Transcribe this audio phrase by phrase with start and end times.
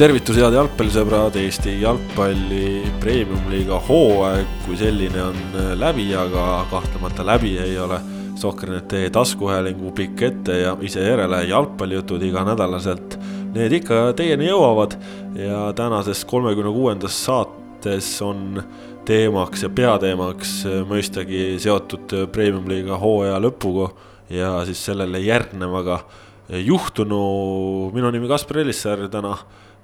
[0.00, 7.50] tervitus, head jalgpallisõbrad, Eesti jalgpalli premium-liiga hooaeg kui selline on äh, läbi, aga kahtlemata läbi
[7.60, 7.98] ei ole
[8.40, 13.18] Sohkernete taskuhäälingu pikk ette ja ise järele jalgpallijutud iganädalaselt.
[13.52, 14.96] Need ikka teieni jõuavad
[15.36, 18.62] ja tänases kolmekümne kuuendas saates on
[19.04, 23.92] teemaks ja peateemaks äh, mõistagi seotud premium-liiga hooaja lõpuga
[24.32, 26.06] ja siis sellele järgnevaga
[26.48, 27.90] juhtunu.
[27.92, 29.36] minu nimi Kaspar Elissaar, täna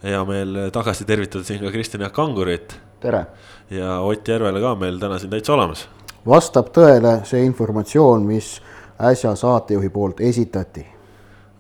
[0.05, 2.77] hea meel tagasi tervitada siin ka Kristjan Jaak Kangurit.
[3.01, 3.27] tere!
[3.71, 5.89] ja Ott Järvele ka meil täna siin täitsa olemas.
[6.27, 8.61] vastab tõele see informatsioon, mis
[9.01, 10.87] äsja saatejuhi poolt esitati.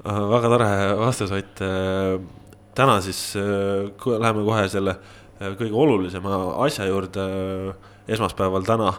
[0.04, 1.62] väga tore vastus, Ott.
[2.74, 3.34] täna siis
[4.18, 4.96] läheme kohe selle
[5.40, 7.20] kõige olulisema asja juurde.
[8.08, 8.92] esmaspäeval täna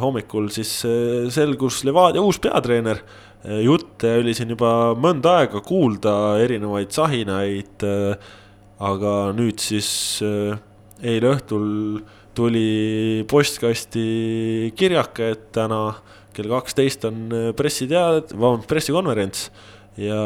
[0.00, 0.82] hommikul siis
[1.28, 2.98] selgus Levadia uus peatreener
[3.64, 7.84] jutte oli siin juba mõnda aega kuulda, erinevaid sahinaid
[8.80, 9.90] aga nüüd siis
[10.24, 10.56] äh,
[11.04, 11.66] eile õhtul
[12.36, 15.98] tuli postkasti kirjake, et täna
[16.36, 19.50] kell kaksteist on äh, pressiteade, vabandust, pressikonverents.
[20.00, 20.20] ja,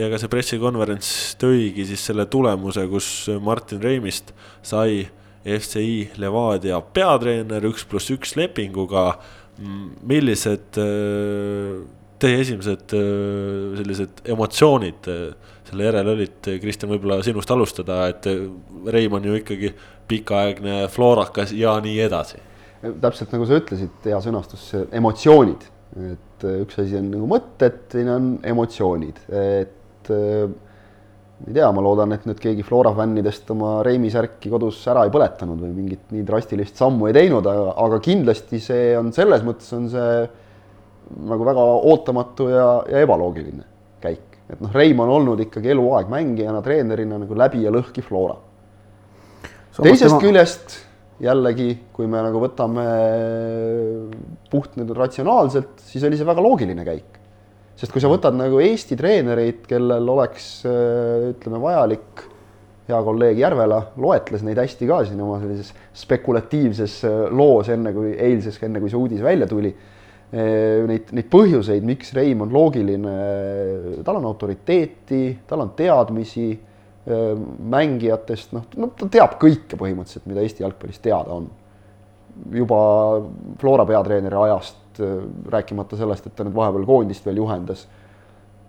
[0.00, 5.04] ja ka see pressikonverents tõigi siis selle tulemuse, kus Martin Reimist sai
[5.44, 9.20] FCI Levadia peatreener üks pluss üks lepinguga.
[10.08, 11.84] millised äh,
[12.20, 12.92] teie esimesed
[13.80, 15.08] sellised emotsioonid
[15.70, 18.26] selle järel olid, Kristjan, võib-olla sinust alustada, et
[18.90, 19.72] Reim on ju ikkagi
[20.10, 22.40] pikaaegne florakas ja nii edasi.
[22.80, 25.68] täpselt nagu sa ütlesid, hea sõnastus, emotsioonid,
[26.10, 32.12] et üks asi on nagu mõtted, teine on emotsioonid, et ma ei tea, ma loodan,
[32.16, 36.24] et nüüd keegi Flora fännidest oma Reimi särki kodus ära ei põletanud või mingit nii
[36.28, 40.10] drastilist sammu ei teinud, aga, aga kindlasti see on selles mõttes on see
[41.30, 43.66] nagu väga ootamatu ja, ja ebaloogiline
[44.00, 48.36] käik et noh, Reim on olnud ikkagi eluaeg mängijana, treenerina nagu läbi ja lõhki Flora.
[49.76, 50.22] teisest tema...
[50.22, 50.78] küljest
[51.20, 52.86] jällegi, kui me nagu võtame
[54.50, 57.20] puht nüüd ratsionaalselt, siis oli see väga loogiline käik.
[57.80, 62.26] sest kui sa võtad nagu Eesti treenereid, kellel oleks ütleme vajalik,
[62.90, 65.70] hea kolleeg Järvela loetles neid hästi ka siin oma sellises
[66.02, 66.98] spekulatiivses
[67.30, 69.99] loos, enne kui eilses, enne kui see uudis välja tuli Äh,
[70.30, 73.14] neid, neid põhjuseid, miks Reim on loogiline,
[74.06, 76.50] tal on autoriteeti, tal on teadmisi
[77.70, 81.48] mängijatest, noh, no ta teab kõike põhimõtteliselt, mida Eesti jalgpallis teada on.
[82.54, 82.76] juba
[83.58, 85.00] Flora peatreeneri ajast,
[85.50, 87.88] rääkimata sellest, et ta nüüd vahepeal koondist veel juhendas.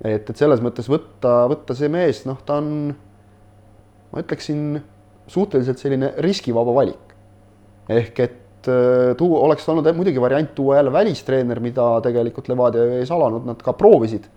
[0.03, 2.95] et, et selles mõttes võtta, võtta see mees, noh, ta on,
[4.11, 4.81] ma ütleksin,
[5.27, 7.15] suhteliselt selline riskivaba valik.
[7.89, 13.05] ehk et äh, tuu-, oleks olnud muidugi variant tuua jälle välistreener, mida tegelikult Levadia ei
[13.09, 14.29] salanud, nad ka proovisid.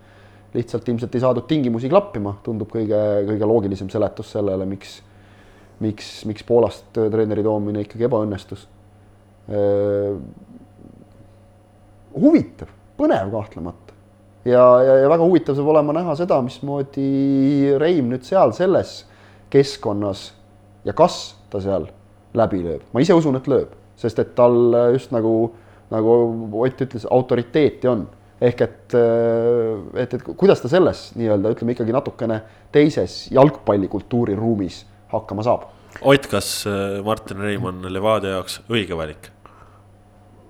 [0.55, 5.01] lihtsalt ilmselt ei saadud tingimusi klappima, tundub kõige, kõige loogilisem seletus sellele, miks,
[5.83, 8.63] miks, miks Poolast treeneri toomine ikkagi ebaõnnestus.
[9.51, 10.15] Äh,
[12.15, 13.93] huvitav, põnev kahtlemata
[14.45, 19.01] ja, ja, ja väga huvitav saab olema näha seda, mismoodi Reim nüüd seal selles
[19.53, 20.29] keskkonnas
[20.87, 21.89] ja kas ta seal
[22.35, 25.53] läbi lööb, ma ise usun, et lööb sest et tal just nagu,
[25.93, 26.13] nagu
[26.61, 28.07] Ott ütles, autoriteeti on.
[28.41, 28.93] ehk et,
[29.95, 32.41] et, et kuidas ta selles nii-öelda ütleme ikkagi natukene
[32.75, 34.81] teises jalgpallikultuuri ruumis
[35.13, 35.69] hakkama saab.
[36.01, 39.31] Ott, kas äh, Martin Reim on Levadia jaoks õige valik?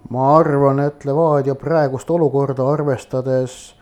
[0.09, 3.75] ma arvan, et Levadia praegust olukorda arvestades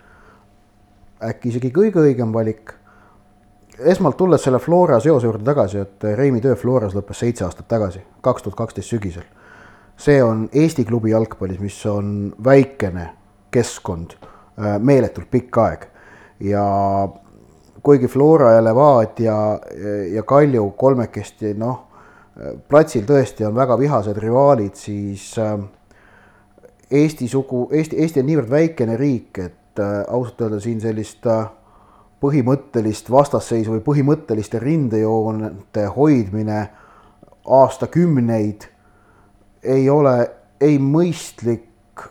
[1.23, 2.75] äkki isegi kõige õigem valik
[3.79, 8.03] esmalt tulles selle Flora seose juurde tagasi, et Reimi töö Floras lõppes seitse aastat tagasi,
[8.21, 9.25] kaks tuhat kaksteist sügisel
[9.97, 13.09] see on Eesti klubi jalgpallis, mis on väikene
[13.51, 15.87] keskkond, äh, meeletult pikk aeg.
[16.43, 16.63] Ja
[17.83, 19.37] kuigi Flora ja Levadia
[20.11, 21.93] ja Kalju kolmekesti noh,
[22.69, 25.57] platsil tõesti on väga vihased rivaalid, siis äh,
[26.91, 31.27] Eesti sugu, Eesti, Eesti on niivõrd väikene riik, et äh, ausalt öelda siin sellist
[32.23, 36.59] põhimõttelist vastasseisu või põhimõtteliste rindejoonte hoidmine
[37.43, 38.69] aastakümneid
[39.63, 40.15] ei ole
[40.63, 42.03] ei mõistlik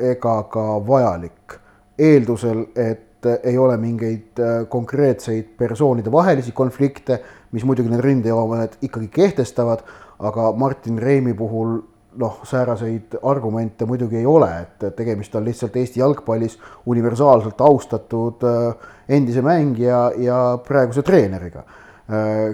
[0.00, 1.56] ega ka vajalik,
[1.98, 7.20] eeldusel, et ei ole mingeid äh, konkreetseid persoonide vahelisi konflikte,
[7.52, 9.84] mis muidugi need rindejooned ikkagi kehtestavad,
[10.18, 11.76] aga Martin Reimi puhul
[12.18, 18.90] noh, sääraseid argumente muidugi ei ole, et tegemist on lihtsalt Eesti jalgpallis universaalselt austatud äh,
[19.08, 21.62] endise mängija ja praeguse treeneriga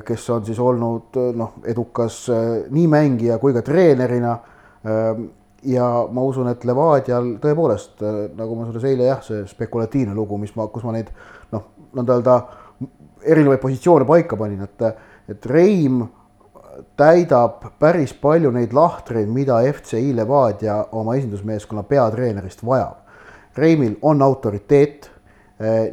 [0.05, 4.39] kes on siis olnud äh, noh, edukas äh, nii mängija kui ka treenerina.
[5.69, 5.85] ja
[6.15, 7.99] ma usun, et Levadial tõepoolest,
[8.39, 11.11] nagu ma sulle eile jah, see spekulatiivne lugu, mis ma, kus ma neid
[11.51, 11.65] noh,
[11.99, 12.37] nõnda öelda
[13.27, 14.85] erinevaid positsioone paika panin, et,
[15.35, 16.05] et Reim
[16.97, 23.03] täidab päris palju neid lahtreid, mida FCI Levadia oma esindusmeeskonna peatreenerist vajab.
[23.59, 25.11] Reimil on autoriteet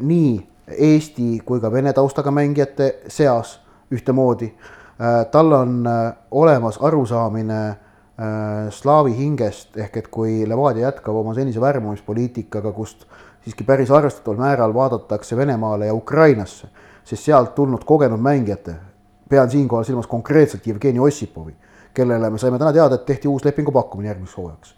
[0.06, 0.30] nii
[0.68, 3.60] Eesti kui ka vene taustaga mängijate seas
[3.94, 5.26] ühtemoodi eh,.
[5.32, 11.62] tal on eh, olemas arusaamine eh, slaavi hingest ehk et kui Levadia jätkab oma senise
[11.62, 13.06] värbamispoliitikaga, kust
[13.44, 16.68] siiski päris arvestataval määral vaadatakse Venemaale ja Ukrainasse,
[17.04, 18.76] sest sealt tulnud kogenud mängijate,
[19.30, 21.54] pean siinkohal silmas konkreetselt Jevgeni Ossipovi,
[21.94, 24.74] kellele me saime täna teada, et tehti uus lepingu pakkumine järgmiseks hooajaks.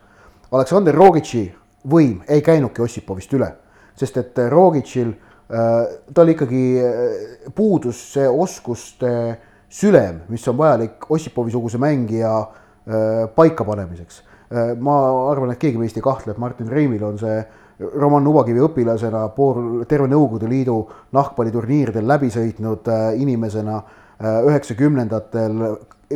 [0.52, 1.46] Aleksandr Rogitši
[1.88, 3.54] võim ei käinudki Ossipovist üle,
[3.96, 9.12] sest et Rogitšil äh, tal ikkagi äh, puudus see oskuste
[9.70, 14.24] sülem, mis on vajalik Ossipovi-suguse mängija äh, paikapanemiseks.
[14.80, 14.94] ma
[15.28, 17.42] arvan, et keegi meist ei kahtle, et Martin Reimil on see
[18.00, 20.78] Roman Nubakivi õpilasena pool, terve Nõukogude Liidu
[21.12, 22.88] nahkpalliturniiridel läbi sõitnud
[23.20, 23.82] inimesena
[24.48, 25.60] üheksakümnendatel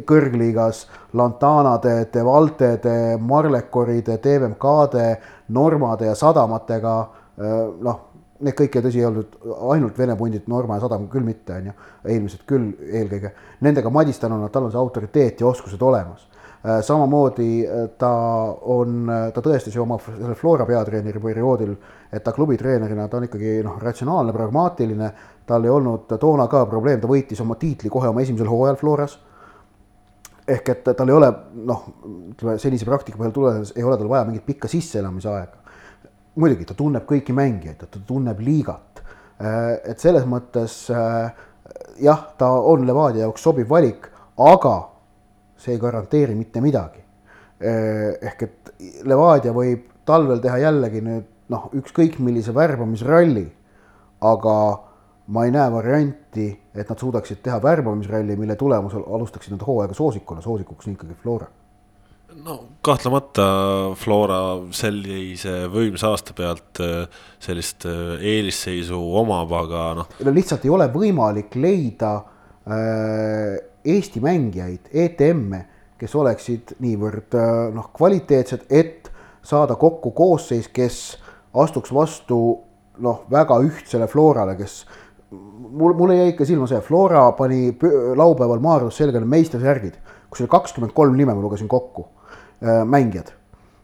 [0.07, 0.85] kõrgliigas
[1.19, 5.09] Lantanade, Devaltede, Marlekoride, TVMK-de,
[5.51, 6.95] Normade ja Sadamatega,
[7.83, 7.99] noh,
[8.41, 9.38] need kõik ja tõsi ei olnud
[9.71, 11.77] ainult Vene pundid, Norma ja Sadam küll mitte, on ju,
[12.13, 13.33] eelmised küll eelkõige,
[13.65, 16.27] nendega madistanuna tal on see autoriteet ja oskused olemas.
[16.61, 17.65] samamoodi
[17.97, 18.11] ta
[18.69, 21.73] on, ta tõestas ju oma selle Flora peatreeneri perioodil,
[22.11, 25.11] et ta klubitreenerina, ta on ikkagi noh, ratsionaalne, pragmaatiline,
[25.45, 29.17] tal ei olnud toona ka probleem, ta võitis oma tiitli kohe oma esimesel hooajal Floras
[30.47, 31.29] ehk et tal ei ole
[31.67, 31.83] noh,
[32.33, 35.59] ütleme senise praktika põhjal tulenes, ei ole tal vaja mingit pikka sisseelamise aega.
[36.35, 39.03] Muidugi ta tunneb kõiki mängijaid, ta tunneb liigat.
[39.41, 40.91] et selles mõttes
[41.99, 44.05] jah, ta on Levadia jaoks sobiv valik,
[44.37, 44.75] aga
[45.57, 47.01] see ei garanteeri mitte midagi.
[47.59, 48.73] ehk et
[49.05, 53.45] Levadia võib talvel teha jällegi nüüd noh, ükskõik millise värbamisralli,
[54.21, 54.55] aga
[55.31, 60.41] ma ei näe varianti, et nad suudaksid teha värbamisralli, mille tulemusel alustaksid nad hooaega soosikuna,
[60.41, 61.47] soosikuks on ikkagi Flora.
[62.39, 63.45] No kahtlemata
[63.99, 64.39] Flora
[64.75, 67.03] sellise võimsa aasta pealt äh,
[67.41, 70.15] sellist äh, eelisseisu omab, aga noh.
[70.23, 72.15] no lihtsalt ei ole võimalik leida
[72.65, 75.61] äh, Eesti mängijaid, ETM-e,
[75.97, 79.09] kes oleksid niivõrd äh, noh, kvaliteetsed, et
[79.41, 80.99] saada kokku koosseis, kes
[81.57, 82.37] astuks vastu
[83.01, 84.83] noh, väga ühtsele Florale, kes
[85.33, 87.71] mul, mulle jäi ikka silma see, Flora pani
[88.17, 89.97] laupäeval Maarjus selgele meistersärgid,
[90.29, 92.05] kus oli kakskümmend kolm nime, ma lugesin kokku,
[92.61, 93.31] mängijad.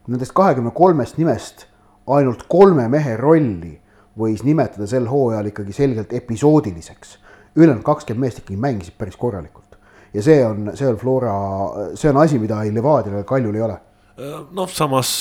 [0.08, 1.66] Nendest kahekümne kolmest nimest
[2.08, 3.74] ainult kolme mehe rolli
[4.18, 7.18] võis nimetada sel hooajal ikkagi selgelt episoodiliseks.
[7.58, 9.78] ülejäänud kakskümmend meest ikkagi mängisid päris korralikult.
[10.14, 11.34] ja see on, see on Flora,
[11.96, 13.80] see on asi, mida ei Levadial ega Kaljul ei ole
[14.18, 15.12] noh, samas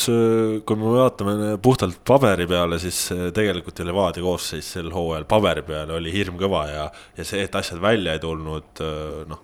[0.66, 5.92] kui me vaatame puhtalt paberi peale, siis tegelikult ju Levadia koosseis sel hooajal paberi peal
[5.98, 6.86] oli hirmkõva ja,
[7.18, 8.84] ja see, et asjad välja ei tulnud,
[9.28, 9.42] noh.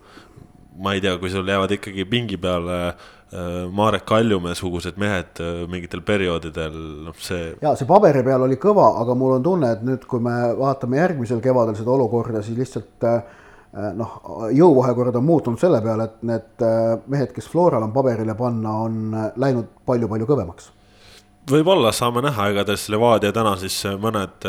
[0.81, 2.95] ma ei tea, kui sul jäävad ikkagi pingi peale
[3.73, 5.39] Marek Kaljumäe sugused mehed
[5.71, 6.75] mingitel perioodidel,
[7.07, 7.53] noh see.
[7.61, 10.99] ja see paberi peal oli kõva, aga mul on tunne, et nüüd, kui me vaatame
[10.99, 13.23] järgmisel kevadel seda olukorda, siis lihtsalt äh,
[13.73, 14.19] Äh, noh,
[14.53, 18.99] jõuvahekord on muutunud selle peale, et need äh, mehed, kes Floral on paberile panna, on
[19.17, 20.69] äh, läinud palju-palju kõvemaks
[21.49, 24.45] võib-olla saame näha, igatahes Levadia täna siis mõned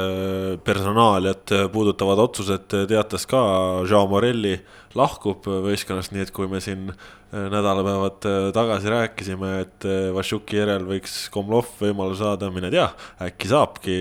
[0.66, 3.40] personaaliat puudutavad otsused teatas ka,
[3.88, 4.54] Jean Morelli
[4.94, 6.86] lahkub võistkonnast, nii et kui me siin
[7.34, 12.86] nädalapäevad tagasi rääkisime, et Vašuki järel võiks Komlov võimaluse saada, mine tea,
[13.26, 13.96] äkki saabki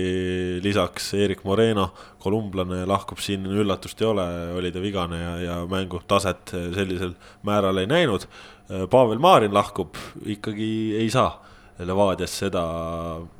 [0.62, 1.88] lisaks Erik Moreno
[2.22, 7.82] kolumblane lahkub siin, üllatust ei ole, oli ta vigane ja, ja mängu taset sellisel määral
[7.82, 8.28] ei näinud.
[8.90, 10.70] Pavel Marin lahkub, ikkagi
[11.02, 11.43] ei saa
[11.82, 12.62] Levadias seda,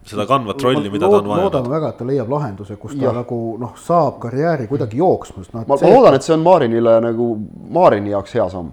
[0.02, 1.44] seda kandvat rolli, mida ta on vaja.
[1.44, 3.12] loodame väga, et ta leiab lahenduse, kus ta ja.
[3.14, 5.66] nagu noh, saab karjääri kuidagi jooksma, sest noh.
[5.68, 5.86] ma, see...
[5.86, 7.28] ma loodan, et see on Marinile nagu,
[7.76, 8.72] Marini jaoks hea samm.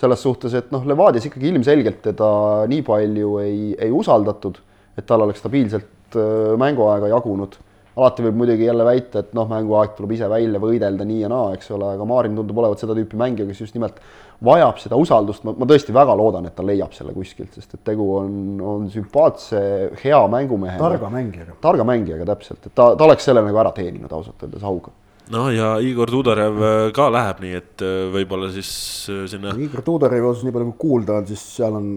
[0.00, 2.28] selles suhtes, et noh, Levadias ikkagi ilmselgelt teda
[2.70, 4.62] nii palju ei, ei usaldatud,
[4.96, 7.58] et tal oleks stabiilselt äh, mänguaega jagunud
[8.00, 11.50] alati võib muidugi jälle väita, et noh, mänguaeg tuleb ise välja võidelda nii ja naa,
[11.56, 13.98] eks ole, aga Maarin tundub olevat seda tüüpi mängija, kes just nimelt
[14.44, 17.84] vajab seda usaldust, ma, ma tõesti väga loodan, et ta leiab selle kuskilt, sest et
[17.84, 18.32] tegu on,
[18.64, 19.60] on sümpaatse,
[20.00, 20.80] hea mängumehega.
[20.80, 21.58] targa mängijaga.
[21.60, 24.94] targa mängijaga täpselt, et ta, ta oleks selle nagu ära teeninud ausalt öeldes auga
[25.30, 28.70] no ja Igor Tudorev äh, ka läheb, nii et äh, võib-olla siis
[29.12, 29.54] äh, sinna.
[29.62, 31.90] Igor Tudorevi osas, nii palju kui kuulda on, siis seal on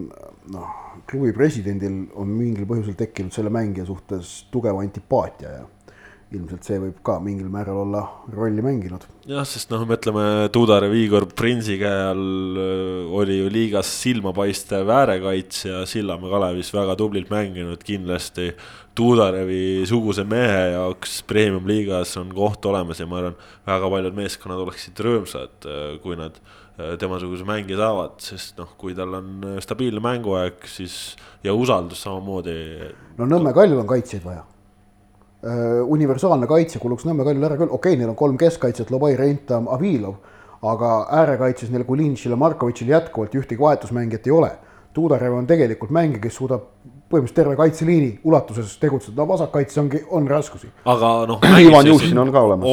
[0.54, 0.74] noh,
[1.10, 5.64] klubi presidendil on mingil põhjusel tekkinud selle mängija suhtes tugev antipaatia ja
[6.38, 8.02] ilmselt see võib ka mingil määral olla
[8.34, 9.04] rolli mänginud.
[9.28, 10.24] jah, sest noh, mõtleme
[10.54, 17.30] Tudarev Igor Prinsi käe all äh, oli ju liigas silmapaistev äärekaitsja, Sillamäe Kalevis väga tublilt
[17.32, 18.50] mänginud, kindlasti
[18.94, 25.04] Tudarevi suguse mehe jaoks premium-liigas on koht olemas ja ma arvan, väga paljud meeskonnad oleksid
[25.06, 30.66] rõõmsad, äh, kui nad äh, temasuguse mängija saavad, sest noh, kui tal on stabiilne mänguaeg,
[30.70, 31.14] siis
[31.44, 32.58] ja usaldus samamoodi.
[33.18, 34.44] no Nõmme Kaljul on kaitsjaid vaja
[35.86, 39.68] universaalne kaitse kuluks Nõmme Kaljul ära küll, okei okay,, neil on kolm keskkaitset, Lobai, Rentam,
[39.68, 40.14] Avilov,
[40.64, 44.52] aga äärekaitses neil Kulinšil ja Markovitšil jätkuvalt ühtegi vahetusmängijat ei ole.
[44.94, 46.70] Tuudarev on tegelikult mängija, kes suudab
[47.10, 50.70] põhimõtteliselt terve kaitseliini ulatuses tegutseda, no vasakkaitses ongi, on raskusi.
[50.84, 51.44] aga noh.
[51.66, 52.68] Ivan Jušin on ka olemas.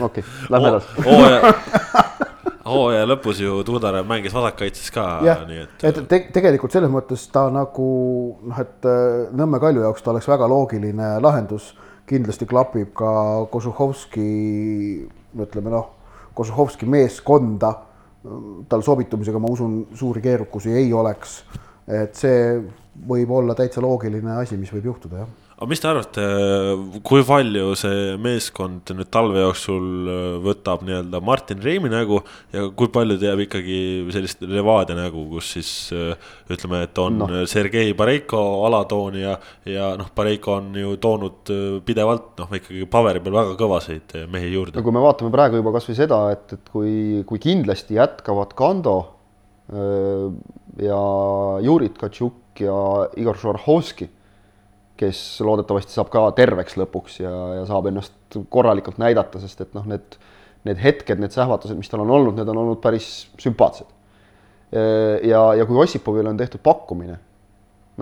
[0.00, 0.86] okei, lähme edasi
[2.66, 5.06] hooaja lõpus ju Tuudarev mängis vasakkaitses ka,
[5.48, 5.84] nii et.
[5.88, 7.88] et te, tegelikult selles mõttes ta nagu
[8.42, 11.74] noh, et äh, Nõmme Kalju jaoks ta oleks väga loogiline lahendus.
[12.06, 13.10] kindlasti klapib ka
[13.50, 14.26] Kožuhovski,
[15.42, 15.90] ütleme noh,
[16.34, 17.74] Kožuhovski meeskonda.
[18.68, 21.44] tal sobitumisega, ma usun, suuri keerukusi ei oleks.
[21.86, 22.60] et see
[23.06, 26.24] võib olla täitsa loogiline asi, mis võib juhtuda, jah aga mis te arvate,
[27.06, 32.18] kui palju see meeskond nüüd talve jooksul äh, võtab nii-öelda Martin Reimi nägu
[32.52, 33.78] ja kui palju ta jääb ikkagi
[34.12, 37.28] sellist Levadia nägu, kus siis äh, ütleme, et on no.
[37.48, 43.24] Sergei Bareiko alatoon ja, ja noh, Bareiko on ju toonud äh, pidevalt noh, ikkagi paberi
[43.24, 44.76] peal väga kõvasid mehi juurde.
[44.76, 48.98] no kui me vaatame praegu juba kasvõi seda, et, et kui, kui kindlasti jätkavad Kando
[50.78, 50.98] ja
[51.64, 52.76] Jurit Katšuk ja
[53.18, 54.06] Igor Šorhovski
[54.96, 59.86] kes loodetavasti saab ka terveks lõpuks ja, ja saab ennast korralikult näidata, sest et noh,
[59.88, 60.16] need,
[60.68, 63.92] need hetked, need sähvatused, mis tal on olnud, need on olnud päris sümpaatsed.
[64.72, 67.18] ja, ja kui Ossipovile on tehtud pakkumine,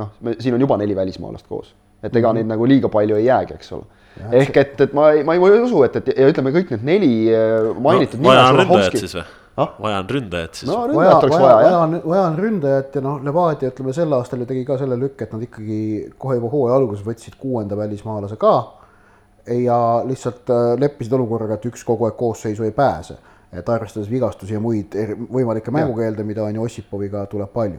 [0.01, 2.35] noh, me siin on juba neli välismaalast koos, et ega mm -hmm.
[2.41, 3.85] neid nagu liiga palju ei jäägi, eks ole.
[4.33, 6.71] ehk et, et ma ei, ma ei, ma ei usu, et, et ja ütleme, kõik
[6.71, 8.29] need neli äh, mainitud no,.
[8.29, 9.25] vaja on ründajat siis või?
[9.57, 9.75] Ah?
[9.81, 10.71] vaja on ründajat siis.
[10.71, 14.49] no oleks vaja, vaja, vaja, vaja on ründajat ja noh, Levadia ütleme sel aastal ju
[14.51, 15.79] tegi ka selle lükke, et nad ikkagi
[16.21, 18.55] kohe juba hooaja alguses võtsid kuuenda välismaalase ka.
[19.61, 23.19] ja lihtsalt äh, leppisid olukorraga, et üks kogu aeg koosseisu ei pääse.
[23.53, 24.97] et arvestades vigastusi ja muid
[25.31, 27.79] võimalikke mängukeelde, mida on ju Ossipoviga tuleb palju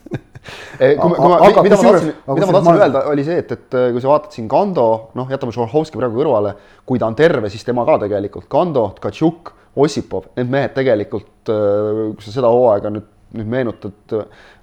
[0.80, 3.54] eh, kui ma, kui ma, mida ma tahtsin, mida ma tahtsin öelda, oli see, et,
[3.54, 7.50] et kui sa vaatad siin Kando, noh, jätame Šorhovski praegu kõrvale, kui ta on terve,
[7.52, 12.90] siis tema ka tegelikult, Kando, Tkatšuk Ossipov, need mehed tegelikult, äh, kui sa seda hooaega
[12.94, 13.08] nüüd,
[13.38, 14.14] nüüd meenutad,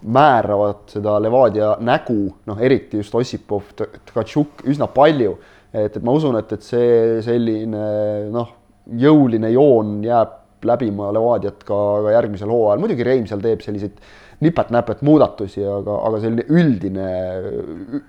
[0.04, 5.38] määravad seda Levadia nägu, noh, eriti just Ossipov, Tkatšuk üsna palju.
[5.72, 7.88] et, et ma usun, et, et see selline
[8.34, 8.52] noh,
[8.98, 14.00] jõuline joon jääb läbima Levadiat ka, ka järgmisel hooajal, muidugi Reim seal teeb selliseid
[14.44, 17.10] nipet-näpet muudatusi, aga, aga selline üldine,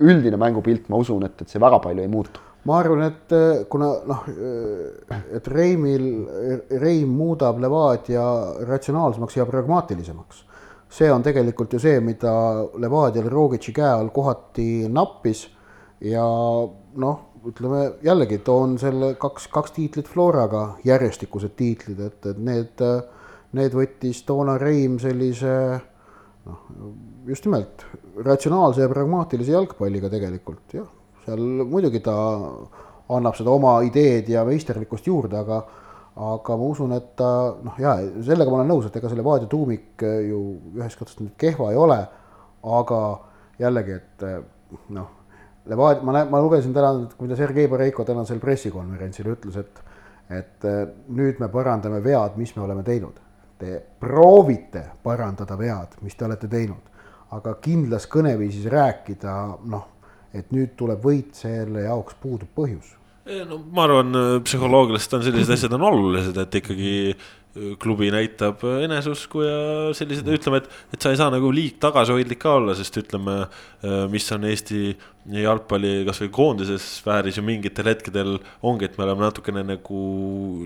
[0.05, 3.62] üldine mängupilt, ma usun, et, et see väga palju ei muutu ma arvan, et äh,
[3.70, 6.08] kuna noh, äh, et Reimil,
[6.80, 8.24] Reim muudab Levadia
[8.68, 10.44] ratsionaalsemaks ja pragmaatilisemaks.
[10.88, 12.32] see on tegelikult ju see, mida
[12.80, 15.42] Levadial Rogitši käe all kohati nappis
[16.00, 16.24] ja
[17.04, 22.84] noh, ütleme jällegi toon selle kaks, kaks tiitlit Floraga, järjestikused tiitlid, et, et need,
[23.52, 25.54] need võttis toona Reim sellise
[26.48, 26.64] noh,
[27.28, 27.84] just nimelt
[28.24, 30.88] ratsionaalse ja pragmaatilise jalgpalliga tegelikult jah
[31.28, 32.16] seal muidugi ta
[33.08, 35.62] annab seda oma ideed ja meisterlikkust juurde, aga
[36.18, 37.28] aga ma usun, et ta
[37.62, 37.92] noh, ja
[38.26, 40.40] sellega ma olen nõus, et ega selle Vaadia tuumik ju
[40.75, 41.99] ühest katsest nüüd kehva ei ole,
[42.78, 43.02] aga
[43.62, 44.25] jällegi, et
[44.97, 45.12] noh,
[45.68, 49.85] Levadia, ma näen, ma lugesin täna, mida Sergei Boreiko tänasel pressikonverentsil ütles, et
[50.28, 50.64] et
[51.16, 53.14] nüüd me parandame vead, mis me oleme teinud.
[53.56, 56.90] Te proovite parandada vead, mis te olete teinud,
[57.32, 59.37] aga kindlas kõneviisis rääkida,
[59.73, 59.87] noh
[60.37, 62.94] et nüüd tuleb võit, selle jaoks puudub põhjus.
[63.49, 69.42] no ma arvan, psühholoogiliselt on sellised asjad on olulised, et ikkagi äh, klubi näitab eneseusku
[69.44, 69.58] ja
[69.97, 74.04] sellised, ütleme, et, et sa ei saa nagu liig tagasihoidlik ka olla, sest ütleme, äh,
[74.12, 74.82] mis on Eesti
[75.42, 80.04] jalgpalli kasvõi koondise sfääris ju mingitel hetkedel ongi, et me oleme natukene nagu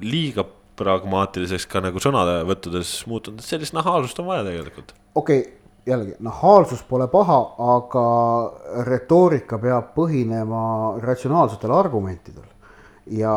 [0.05, 0.47] liiga
[0.79, 4.95] pragmaatiliseks ka nagu sõnavõttudes muutunud, sellist nahaalsust on vaja tegelikult.
[5.15, 8.05] okei okay jällegi nahaalsus pole paha, aga
[8.87, 12.45] retoorika peab põhinema ratsionaalsetel argumentidel.
[13.07, 13.35] ja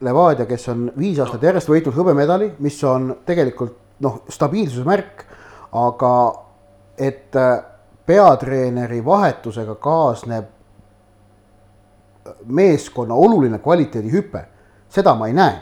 [0.00, 5.22] Levadia, kes on viis aastat järjest võitnud hõbemedali, mis on tegelikult noh, stabiilsuse märk,
[5.72, 6.10] aga
[6.98, 7.62] et äh,
[8.06, 10.50] peatreeneri vahetusega kaasneb
[12.44, 14.44] meeskonna oluline kvaliteedihüpe,
[14.88, 15.56] seda ma ei näe.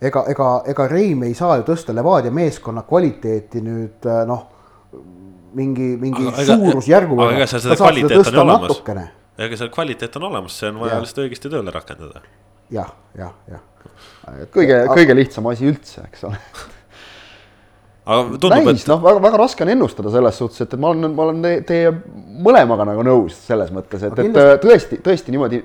[0.00, 4.42] ega, ega, ega Reim ei saa ju tõsta Levadia meeskonna kvaliteeti nüüd äh, noh
[5.56, 7.32] mingi, mingi aga, suurusjärgu võrra.
[7.32, 9.10] aga ega seal seda kvaliteeti on ju olemas.
[9.46, 12.24] ega seal kvaliteet on olemas, see on vaja lihtsalt õigesti tööle rakendada.
[12.74, 13.62] jah, jah, jah.
[14.54, 16.40] kõige, kõige lihtsam asi üldse, eks ole.
[18.06, 21.14] aga tundub, et noh, väga, väga raske on ennustada selles suhtes, et, et ma olen,
[21.16, 21.94] ma olen te- teie
[22.46, 25.62] mõlemaga nagu nõus selles mõttes, et, et kindlasti- tõesti, tõesti niimoodi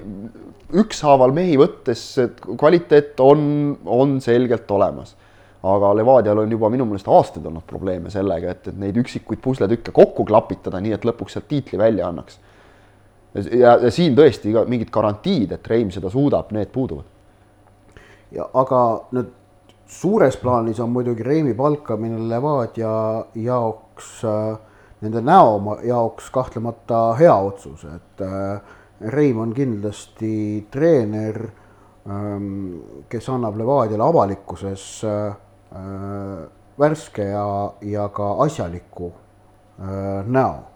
[0.82, 3.42] ükshaaval mehi võttes, et kvaliteet on,
[3.86, 5.16] on selgelt olemas.
[5.64, 9.94] Aga Levadial on juba minu meelest aastaid olnud probleeme sellega, et, et neid üksikuid pusletükke
[9.94, 12.40] kokku klapitada, nii et lõpuks sealt tiitli välja annaks.
[13.36, 17.06] ja, ja siin tõesti iga- mingid garantiid, et Reim seda suudab, need puuduvad.
[18.32, 19.30] ja aga nüüd
[19.92, 24.58] suures plaanis on muidugi Reimi palkamine Levadia jaoks äh,
[25.02, 28.62] nende näo jaoks kahtlemata hea otsus, et äh,
[29.02, 31.38] Reim on kindlasti treener,
[33.10, 35.34] kes annab Levadiale avalikkuses äh,
[36.82, 37.46] värske ja,
[37.82, 39.12] ja ka asjaliku
[39.80, 40.68] äh, näo.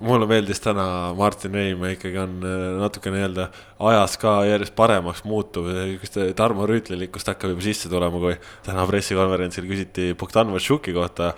[0.00, 0.84] Mulle meeldis täna
[1.18, 3.48] Martin Reim ikkagi on äh, natuke nii-öelda
[3.90, 5.66] ajas ka järjest paremaks muutuv,
[6.14, 11.32] ta Tarmo Rüütlilikkust hakkab juba sisse tulema, kui täna pressikonverentsil küsiti Bogdan Vašuki kohta,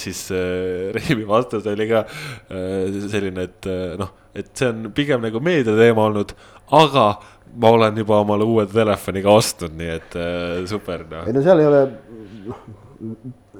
[0.00, 5.22] siis äh, Reimi vastus oli ka äh, selline, et äh, noh, et see on pigem
[5.22, 6.34] nagu meediateema olnud,
[6.74, 7.06] aga
[7.60, 11.34] ma olen juba omale uue telefoni ka ostnud, nii et äh, super noh ei.
[11.36, 11.82] no seal ei ole,
[12.48, 12.62] noh,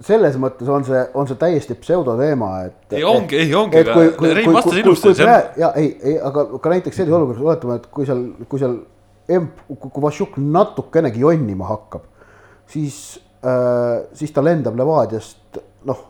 [0.04, 2.96] selles mõttes on see, on see täiesti pseudoteema, et.
[2.98, 5.12] Ei, ongi- ei, ongi, aga Rein vastas ilusti,
[5.60, 8.78] ja ei, ei, aga ka näiteks sellises olukorras, oletame, et kui seal, kui seal
[9.34, 12.08] emp, kui Vašjuk natukenegi jonnima hakkab,
[12.70, 12.98] siis
[13.44, 16.02] äh,, siis ta lendab Levadiast, noh,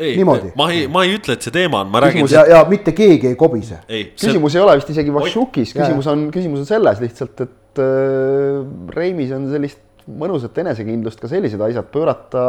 [0.00, 2.94] niimoodi., ma ei, ma ei ütle, et see teema on, ma räägin ja, ja mitte
[2.96, 3.82] keegi ei kobise.
[3.88, 7.82] ei, see küsimus ei ole vist isegi Vašukis, küsimus on, küsimus on selles lihtsalt, et
[7.84, 8.60] äh,
[8.96, 9.82] Reimis on sellist
[10.20, 12.42] mõnusat enesekindlust ka sellised asjad pöörata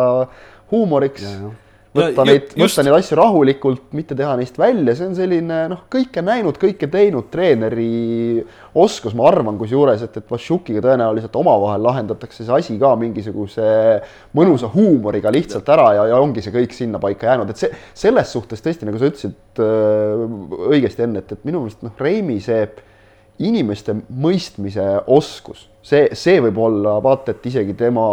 [0.72, 1.28] huumoriks.
[1.28, 1.52] Jah.
[1.96, 6.24] Võtta neid, võtta neid asju rahulikult, mitte teha neist välja, see on selline noh, kõike
[6.24, 8.44] näinud, kõike teinud treeneri
[8.80, 13.66] oskus, ma arvan, kusjuures, et, et Vašukiga tõenäoliselt omavahel lahendatakse see asi ka mingisuguse
[14.38, 18.64] mõnusa huumoriga lihtsalt ära ja, ja ongi see kõik sinnapaika jäänud, et see selles suhtes
[18.64, 20.24] tõesti, nagu sa ütlesid äh,
[20.72, 22.64] õigesti enne, et, et minu meelest noh, Reimi see
[23.42, 28.06] inimeste mõistmise oskus, see, see võib olla vaata et isegi tema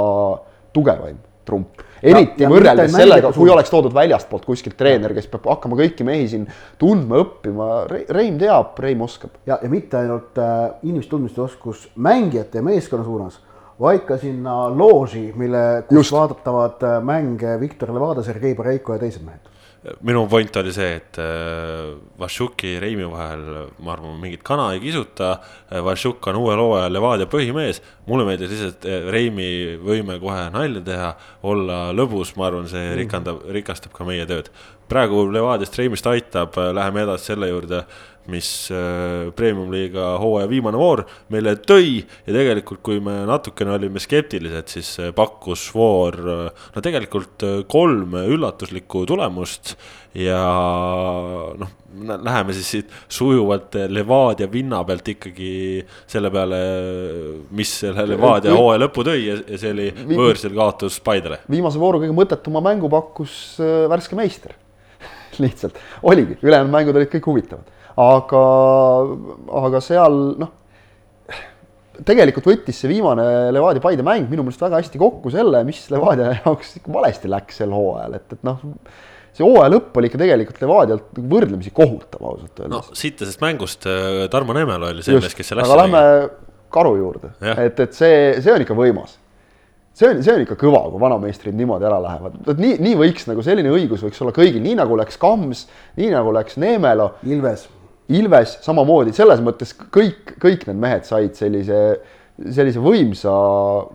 [0.74, 1.82] tugevaim trump.
[2.02, 6.06] eriti ja võrreldes mitte sellega, kui oleks toodud väljastpoolt kuskilt treener, kes peab hakkama kõiki
[6.06, 6.46] mehi siin
[6.78, 7.68] tundma, õppima,
[8.14, 9.34] Reim teab, Reim oskab.
[9.48, 13.40] ja, ja mitte ainult äh, inimeste tundmiste oskus mängijate ja meeskonna suunas,
[13.80, 16.16] vaid ka sinna looži, mille, kus Just.
[16.16, 19.47] Vaadatavad äh, mänge Viktor Levada, Sergei Boreiko ja teised mehed.
[20.02, 23.44] Minu point oli see, et äh, Vašuki ja Reimi vahel,
[23.84, 25.36] ma arvan, mingit kana ei kisuta.
[25.84, 31.12] Vašuk on uuel hooajal Levadia põhimees, mulle meeldis lihtsalt äh, Reimi võime kohe nalja teha,
[31.46, 34.50] olla lõbus, ma arvan, see rikandab, rikastab ka meie tööd.
[34.88, 37.84] praegu Levadiast Reimist aitab, läheme edasi selle juurde
[38.28, 42.02] mis äh, premium-liiga hooaja viimane voor meile tõi.
[42.26, 48.18] Ja tegelikult, kui me natukene olime skeptilised, siis äh, pakkus voor äh, no tegelikult kolm
[48.20, 49.76] üllatuslikku tulemust.
[50.18, 50.38] Ja
[51.60, 51.74] noh,
[52.08, 55.50] läheme siis siit sujuvalt Levadia vinna pealt ikkagi
[56.08, 56.60] selle peale,
[57.54, 59.18] mis selle Levadia hooaja lõpu tõi.
[59.24, 61.42] Ja, ja see oli võõrsil kaotus Paidele.
[61.50, 63.36] viimase vooru kõige mõttetuma mängu pakkus
[63.92, 64.56] värske meister.
[65.44, 65.78] lihtsalt.
[66.02, 68.44] Oligi, ülejäänud mängud olid kõik huvitavad, aga,
[69.62, 70.54] aga seal noh,
[72.06, 76.32] tegelikult võttis see viimane Levadia Paide mäng minu meelest väga hästi kokku selle, mis Levadia
[76.40, 78.60] jaoks ikka valesti läks sel hooajal, et, et noh,
[79.34, 84.26] see hooaja lõpp oli ikka tegelikult Levadialt võrdlemisi kohutav ausalt no öeldes siitlasest mängust äh,
[84.32, 86.04] Tarmo Neemela oli see mees, kes selle aga lähme
[86.74, 89.16] karu juurde, et, et see, see on ikka võimas.
[89.98, 93.24] See on, see on ikka kõva, kui vanameistrid niimoodi ära lähevad, vot nii, nii võiks
[93.26, 95.64] nagu selline õigus võiks olla kõigil, nii nagu läks Kams,
[95.98, 97.64] nii nagu läks Neemelo, Ilves,
[98.08, 101.80] Ilves samamoodi, selles mõttes kõik, kõik need mehed said sellise,
[102.38, 103.34] sellise võimsa,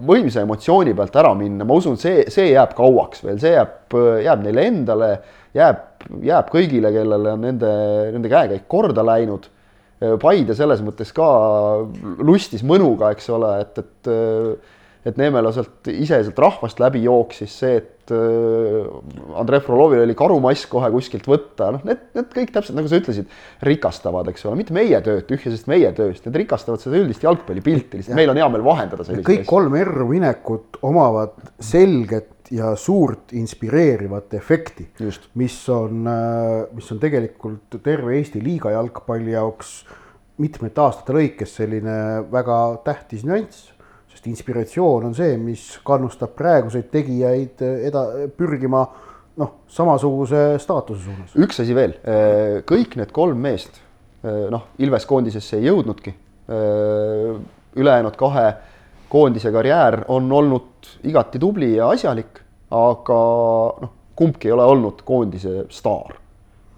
[0.05, 4.45] võimsa emotsiooni pealt ära minna, ma usun, see, see jääb kauaks veel, see jääb, jääb
[4.45, 5.09] neile endale,
[5.57, 5.81] jääb,
[6.29, 7.73] jääb kõigile, kellele on nende,
[8.13, 9.49] nende käekäik korda läinud.
[10.19, 11.25] Paide selles mõttes ka
[12.19, 14.09] lustis mõnuga, eks ole, et, et
[15.03, 20.67] et Neemela sealt ise sealt rahvast läbi jooksis, see, et äh, Andrei Frolovil oli karumass
[20.71, 23.31] kohe kuskilt võtta, noh, need, need kõik täpselt nagu sa ütlesid,
[23.67, 28.19] rikastavad, eks ole, mitte meie tööd tühjasest meie tööst, need rikastavad seda üldist jalgpallipilti, lihtsalt
[28.19, 34.33] meil on hea meel vahendada selliseid kõik kolm erru minekut omavad selget ja suurt inspireerivat
[34.37, 34.85] efekti
[35.39, 36.07] mis on,
[36.75, 39.77] mis on tegelikult terve Eesti liiga jalgpalli jaoks
[40.43, 41.95] mitmete aastate lõikes selline
[42.31, 43.71] väga tähtis nüanss
[44.23, 48.83] sest inspiratsioon on see, mis kannustab praeguseid tegijaid eda-, pürgima
[49.37, 51.35] noh, samasuguse staatuse suunas.
[51.35, 51.95] üks asi veel,
[52.65, 53.81] kõik need kolm meest
[54.23, 56.13] noh, Ilves koondisesse ei jõudnudki.
[57.75, 58.47] ülejäänud kahe
[59.09, 62.39] koondise karjäär on olnud igati tubli ja asjalik,
[62.71, 63.19] aga
[63.81, 66.15] noh, kumbki ei ole olnud koondise staar,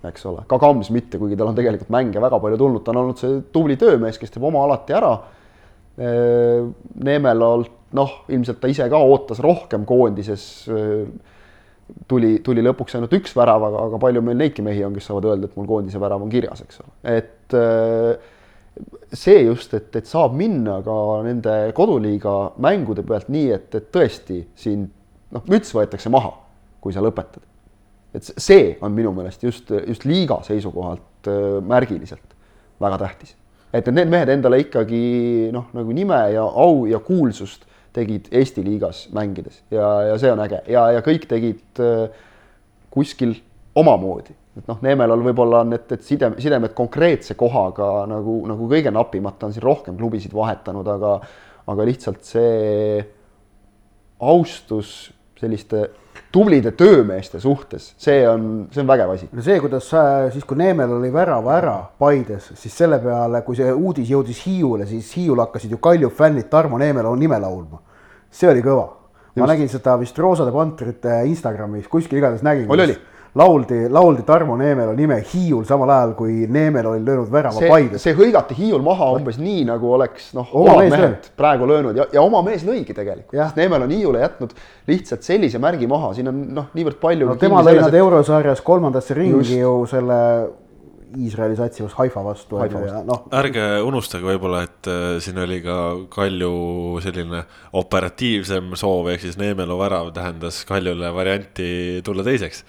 [0.05, 3.01] eks ole, ka Kams mitte, kuigi tal on tegelikult mänge väga palju tulnud, ta on
[3.03, 5.17] olnud see tubli töömees, kes teeb oma alati ära.
[5.95, 10.67] Neemelolt, noh, ilmselt ta ise ka ootas rohkem koondises.
[12.09, 15.29] tuli, tuli lõpuks ainult üks värav, aga, aga palju meil neidki mehi on, kes saavad
[15.29, 17.55] öelda, et mul koondise värav on kirjas, eks ole, et
[19.15, 24.41] see just, et, et saab minna ka nende koduliiga mängude pealt nii, et, et tõesti
[24.59, 24.85] siin
[25.35, 26.33] noh, müts võetakse maha,
[26.83, 27.43] kui sa lõpetad.
[28.15, 32.35] et see on minu meelest just, just liiga seisukohalt äh, märgiliselt
[32.81, 33.35] väga tähtis.
[33.75, 39.05] Et need mehed endale ikkagi noh, nagu nime ja au ja kuulsust tegid Eesti liigas
[39.15, 39.61] mängides.
[39.71, 40.61] Ja, ja see on äge.
[40.71, 42.09] Ja, ja kõik tegid äh,
[42.91, 43.37] kuskil
[43.75, 44.35] omamoodi.
[44.55, 49.35] Et noh, Neemelal võib-olla on, et, et side, sidemed konkreetse kohaga nagu, nagu kõige napimad,
[49.39, 51.17] ta on siin rohkem klubisid vahetanud, aga
[51.65, 52.99] aga lihtsalt see
[54.21, 54.91] austus
[55.39, 55.87] selliste
[56.35, 59.29] tublide töömeeste suhtes, see on, see on vägev asi.
[59.31, 59.87] no see, kuidas
[60.33, 64.87] siis, kui Neemel oli värava ära Paides, siis selle peale, kui see uudis jõudis Hiiule,
[64.89, 67.81] siis Hiiul hakkasid ju Kalju fännid Tarmo Neemelu nime laulma.
[68.31, 68.87] see oli kõva.
[69.35, 69.51] ma Just.
[69.53, 72.71] nägin seda vist Roosade Pantrite Instagramis, kuskil igatahes nägin.
[72.71, 72.97] oli, oli
[73.35, 78.03] lauldi, lauldi Tarmo Neemelo nime Hiiul, samal ajal kui Neemelo oli löönud värava see, Paides.
[78.03, 81.97] see hõigati Hiiul maha umbes nii, nagu oleks noh, omad mehed praegu löönud.
[81.99, 84.55] Ja, ja oma mees lõigi tegelikult, sest Neemel on Hiiule jätnud
[84.87, 87.99] lihtsalt sellise märgi maha, siin on noh, niivõrd palju no tema lõi nad et...
[87.99, 89.57] eurosarjas kolmandasse ringi Just.
[89.59, 90.19] ju selle
[91.15, 92.59] Iisraeli satsivas Haifa vastu.
[93.05, 93.17] No.
[93.35, 95.77] ärge unustage võib-olla, et äh, siin oli ka
[96.11, 96.51] Kalju
[97.03, 97.45] selline
[97.79, 102.63] operatiivsem soov, ehk siis Neemelu värav tähendas Kaljule varianti tulla teiseks.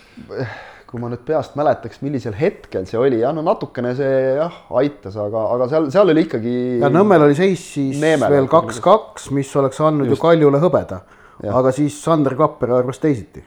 [0.87, 5.17] kui ma nüüd peast mäletaks, millisel hetkel see oli, jah, no natukene see jah, aitas,
[5.19, 6.55] aga, aga seal, seal oli ikkagi.
[6.85, 10.21] ja Nõmmel oli seis siis Neemel, veel kaks-kaks, mis oleks andnud Just.
[10.21, 11.03] ju Kaljule hõbeda.
[11.51, 13.43] aga siis Sander Kapper arvas teisiti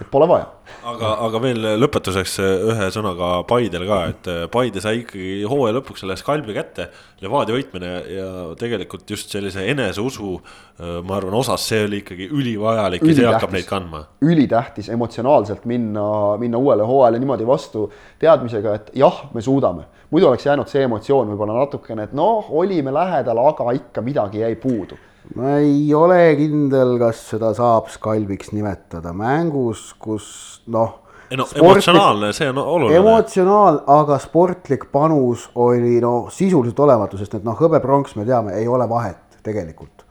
[0.00, 0.46] et pole vaja.
[0.90, 6.16] aga, aga veel lõpetuseks ühe sõnaga Paidele ka, et Paide sai ikkagi hooaja lõpuks selle
[6.18, 6.88] skalbi kätte.
[7.22, 8.28] Levadia võitmine ja
[8.60, 10.34] tegelikult just sellise eneseusu,
[10.80, 14.02] ma arvan, osas see oli ikkagi ülivajalik ja see hakkab neid kandma.
[14.24, 16.04] ülitähtis emotsionaalselt minna,
[16.42, 17.86] minna uuele hooajale niimoodi vastu
[18.20, 19.88] teadmisega, et jah, me suudame.
[20.10, 24.56] muidu oleks jäänud see emotsioon võib-olla natukene, et noh, olime lähedal, aga ikka midagi jäi
[24.56, 24.98] puudu
[25.34, 30.26] ma ei ole kindel, kas seda saab skalbiks nimetada mängus, kus
[30.66, 31.00] noh.
[31.34, 33.00] no sportlik, emotsionaalne, see on oluline.
[33.00, 38.68] emotsionaal, aga sportlik panus oli no sisuliselt olematu, sest et noh, hõbepronks me teame, ei
[38.68, 40.04] ole vahet tegelikult.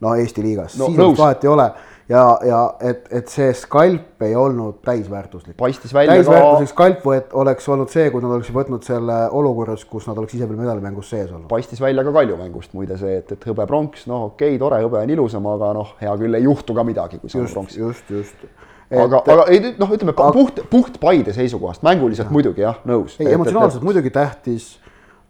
[0.00, 1.70] no Eesti liigas no,, sisuliselt vahet ei ole
[2.08, 5.56] ja, ja et, et see skalp ei olnud täisväärtuslik.
[5.58, 6.74] paistis välja täisväärtuslik ka...
[6.74, 10.48] skalp võet, oleks olnud see, kui nad oleksid võtnud selle olukorras, kus nad oleks ise
[10.48, 11.48] veel medalimängus sees olnud.
[11.50, 15.02] paistis välja ka Kalju mängust muide see, et, et hõbepronks, noh, okei okay,, tore, hõbe
[15.02, 17.82] on ilusam, aga noh, hea küll, ei juhtu ka midagi, kui saab pronksi.
[17.82, 18.48] just, just.
[18.86, 22.34] Et, aga, aga ei noh, ütleme aga, puht, puht Paide seisukohast, mänguliselt ja.
[22.34, 23.16] muidugi jah, nõus.
[23.18, 24.76] ei, emotsionaalselt et, muidugi tähtis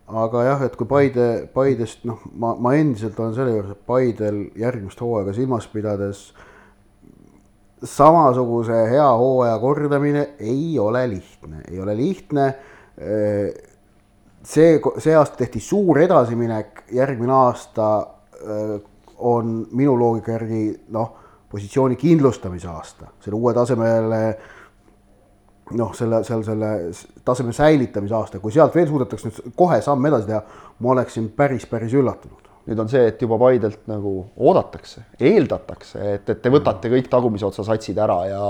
[0.07, 4.43] aga jah, et kui Paide, Paidest noh, ma, ma endiselt olen selle juures, et Paidel
[4.61, 6.45] järgmist hooaega silmas pidades äh,
[7.87, 12.55] samasuguse hea hooaja kordamine ei ole lihtne, ei ole lihtne.
[14.43, 18.07] see, see aasta tehti suur edasiminek, järgmine aasta
[19.19, 20.63] on minu loogika järgi
[20.95, 21.13] noh,
[21.51, 24.23] positsiooni kindlustamise aasta, selle uue tasemele
[25.77, 26.73] noh, selle, seal selle
[27.25, 30.43] taseme säilitamise aasta, kui sealt veel suudetakse nüüd kohe samm edasi teha,
[30.81, 36.31] ma oleksin päris, päris üllatunud nüüd on see, et juba Paidelt nagu oodatakse, eeldatakse, et,
[36.33, 38.47] et te võtate kõik tagumise otsa satsid ära ja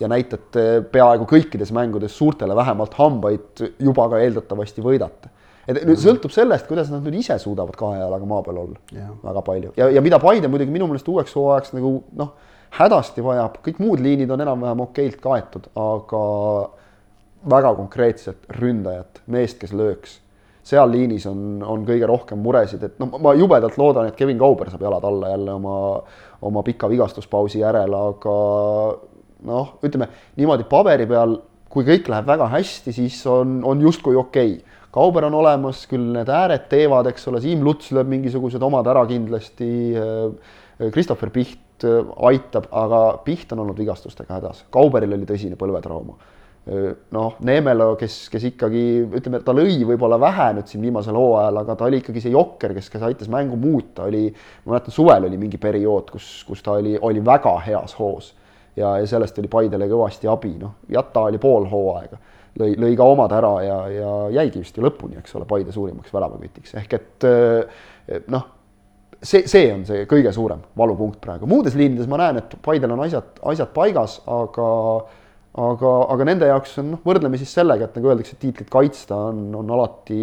[0.00, 5.32] ja näitate peaaegu kõikides mängudes suurtele vähemalt hambaid juba ka eeldatavasti võidate.
[5.66, 9.08] et nüüd sõltub sellest, kuidas nad nüüd ise suudavad kahe jalaga maa peal olla ja.
[9.22, 12.34] väga palju ja, ja mida Paide muidugi minu meelest uueks hooajaks nagu noh,
[12.76, 16.22] hädasti vajab, kõik muud liinid on enam-vähem okeilt kaetud, aga
[17.50, 20.20] väga konkreetselt ründajat, meest, kes lööks
[20.66, 24.70] seal liinis on, on kõige rohkem muresid, et noh, ma jubedalt loodan, et Kevin Kauber
[24.72, 25.76] saab jalad alla jälle oma,
[26.48, 28.38] oma pika vigastuspausi järel, aga
[29.46, 31.36] noh, ütleme niimoodi paberi peal,
[31.70, 34.72] kui kõik läheb väga hästi, siis on, on justkui okei okay.
[34.96, 39.02] Kauber on olemas, küll need ääred teevad, eks ole, Siim Luts lööb mingisugused omad ära
[39.04, 39.66] kindlasti.
[40.94, 41.84] Christopher Piht
[42.24, 46.16] aitab, aga Piht on olnud vigastustega hädas, Kauberil oli tõsine põlvetrauma
[46.66, 51.76] noh, Neemelo, kes, kes ikkagi ütleme, ta lõi võib-olla vähe nüüd siin viimasel hooajal, aga
[51.78, 54.24] ta oli ikkagi see jokker, kes, kes aitas mängu muuta, oli,
[54.64, 58.32] ma mäletan, suvel oli mingi periood, kus, kus ta oli, oli väga heas hoos.
[58.76, 62.18] ja, ja sellest oli Paidele kõvasti abi, noh, Jata oli pool hooaega,
[62.58, 66.12] lõi, lõi ka omad ära ja, ja jäigi vist ju lõpuni, eks ole, Paide suurimaks
[66.12, 67.28] väravakütiks, ehk et
[68.34, 68.48] noh,
[69.22, 73.04] see, see on see kõige suurem valupunkt praegu, muudes liinides ma näen, et Paidel on
[73.06, 74.66] asjad, asjad paigas, aga
[75.56, 79.48] aga, aga nende jaoks on noh, võrdleme siis sellega, et nagu öeldakse, tiitlit kaitsta on,
[79.56, 80.18] on alati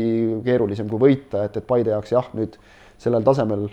[0.46, 2.60] keerulisem kui võita, et, et Paide jaoks jah, nüüd
[3.02, 3.68] sellel tasemel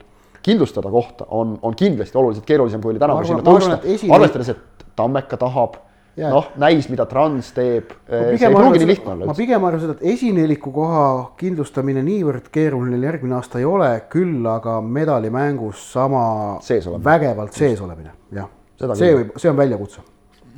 [0.44, 3.80] kindlustada kohta on, on kindlasti oluliselt keerulisem, kui oli tänavu sinna tõusta,
[4.16, 5.76] arvestades, et Tammeka tahab
[6.20, 9.28] noh, näis, mida Trans teeb, see ei pruugi nii lihtne olla.
[9.30, 11.02] ma pigem arvan seda, et esineliku koha
[11.40, 16.22] kindlustamine niivõrd keeruline järgmine aasta ei ole, küll aga medalimängus sama
[16.64, 18.48] sees vägevalt sees olemine, jah.
[18.80, 20.08] see võib, see on väljakutse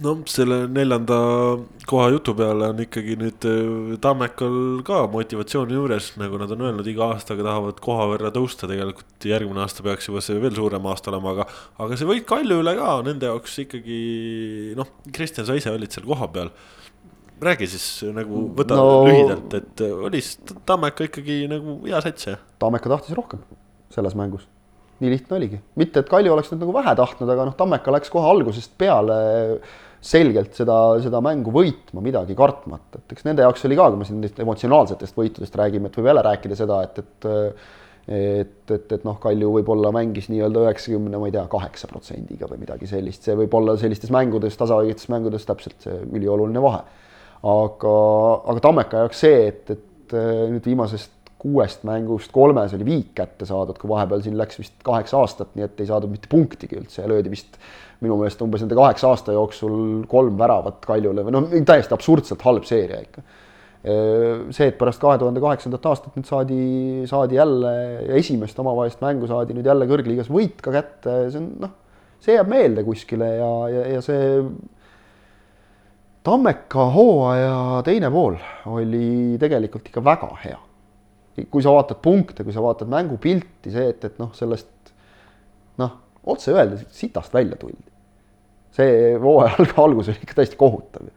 [0.02, 1.16] no selle neljanda
[1.88, 6.88] koha jutu peale on ikkagi nüüd äh, Tammekal ka motivatsiooni juures, nagu nad on öelnud,
[6.90, 11.12] iga aastaga tahavad koha võrra tõusta, tegelikult järgmine aasta peaks juba see veel suurem aasta
[11.12, 11.48] olema, aga.
[11.84, 13.98] aga see võit Kalju üle ka nende jaoks ikkagi
[14.78, 16.52] noh, Kristjan, sa ise olid seal kohapeal.
[17.42, 22.42] räägi siis nagu, võta no, lühidalt, et oli siis Tammeka ikkagi nagu hea sats, jah?
[22.62, 23.44] Tammeka tahtis rohkem
[23.92, 24.48] selles mängus
[25.02, 28.12] nii lihtne oligi, mitte et Kalju oleks nüüd nagu vähe tahtnud, aga noh, Tammeka läks
[28.12, 29.18] kohe algusest peale
[30.02, 34.08] selgelt seda, seda mängu võitma, midagi kartmata, et eks nende jaoks oli ka, kui me
[34.08, 37.30] siin nendest emotsionaalsetest võitudest räägime, et võib jälle rääkida seda, et, et
[38.02, 42.64] et, et, et noh, Kalju võib-olla mängis nii-öelda üheksakümne, ma ei tea, kaheksa protsendiga või
[42.64, 46.82] midagi sellist, see võib olla sellistes mängudes, tasaõigetes mängudes täpselt see ülioluline vahe.
[47.46, 47.94] aga,
[48.50, 50.16] aga Tammeka jaoks see, et, et
[50.50, 55.18] nüüd viimasest kuuest mängust kolmes oli viik kätte saadud, kui vahepeal siin läks vist kaheksa
[55.18, 57.58] aastat, nii et ei saadud mitte punktigi üldse ja löödi vist
[58.02, 62.66] minu meelest umbes nende kaheksa aasta jooksul kolm väravat Kaljule või noh, täiesti absurdselt halb
[62.68, 63.24] seeria ikka.
[63.82, 66.58] see, et pärast kahe tuhande kaheksandat aastat nüüd saadi,
[67.10, 67.72] saadi jälle
[68.20, 71.72] esimest omavahelist mängu saadi nüüd jälle kõrgliigas võit ka kätte, see on noh,
[72.22, 74.38] see jääb meelde kuskile ja, ja, ja see
[76.22, 78.36] Tammeka hooaja teine pool
[78.70, 80.60] oli tegelikult ikka väga hea.
[81.50, 84.92] Kui sa vaatad punkte, kui sa vaatad mängupilti, see, et, et noh, sellest
[85.80, 85.96] noh,
[86.28, 87.92] otse öeldes sitast välja tuldi
[88.76, 91.10] see hooaja algus oli ikka täiesti kohutav.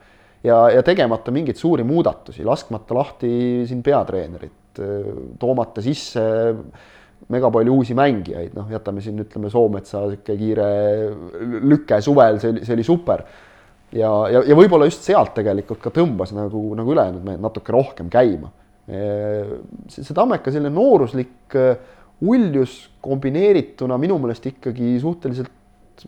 [0.43, 3.31] ja, ja tegemata mingeid suuri muudatusi, laskmata lahti
[3.67, 4.81] siin peatreenerit,
[5.39, 6.21] toomata sisse
[7.31, 10.67] mega palju uusi mängijaid, noh, jätame siin ütleme Soometsa sihuke kiire
[11.63, 13.23] lüke suvel, see oli, see oli super.
[13.95, 18.11] ja, ja, ja võib-olla just sealt tegelikult ka tõmbas nagu, nagu ülejäänud mehed natuke rohkem
[18.11, 18.51] käima.
[18.85, 21.55] See, Tammeka selline nooruslik
[22.21, 25.51] uljus kombineerituna minu meelest ikkagi suhteliselt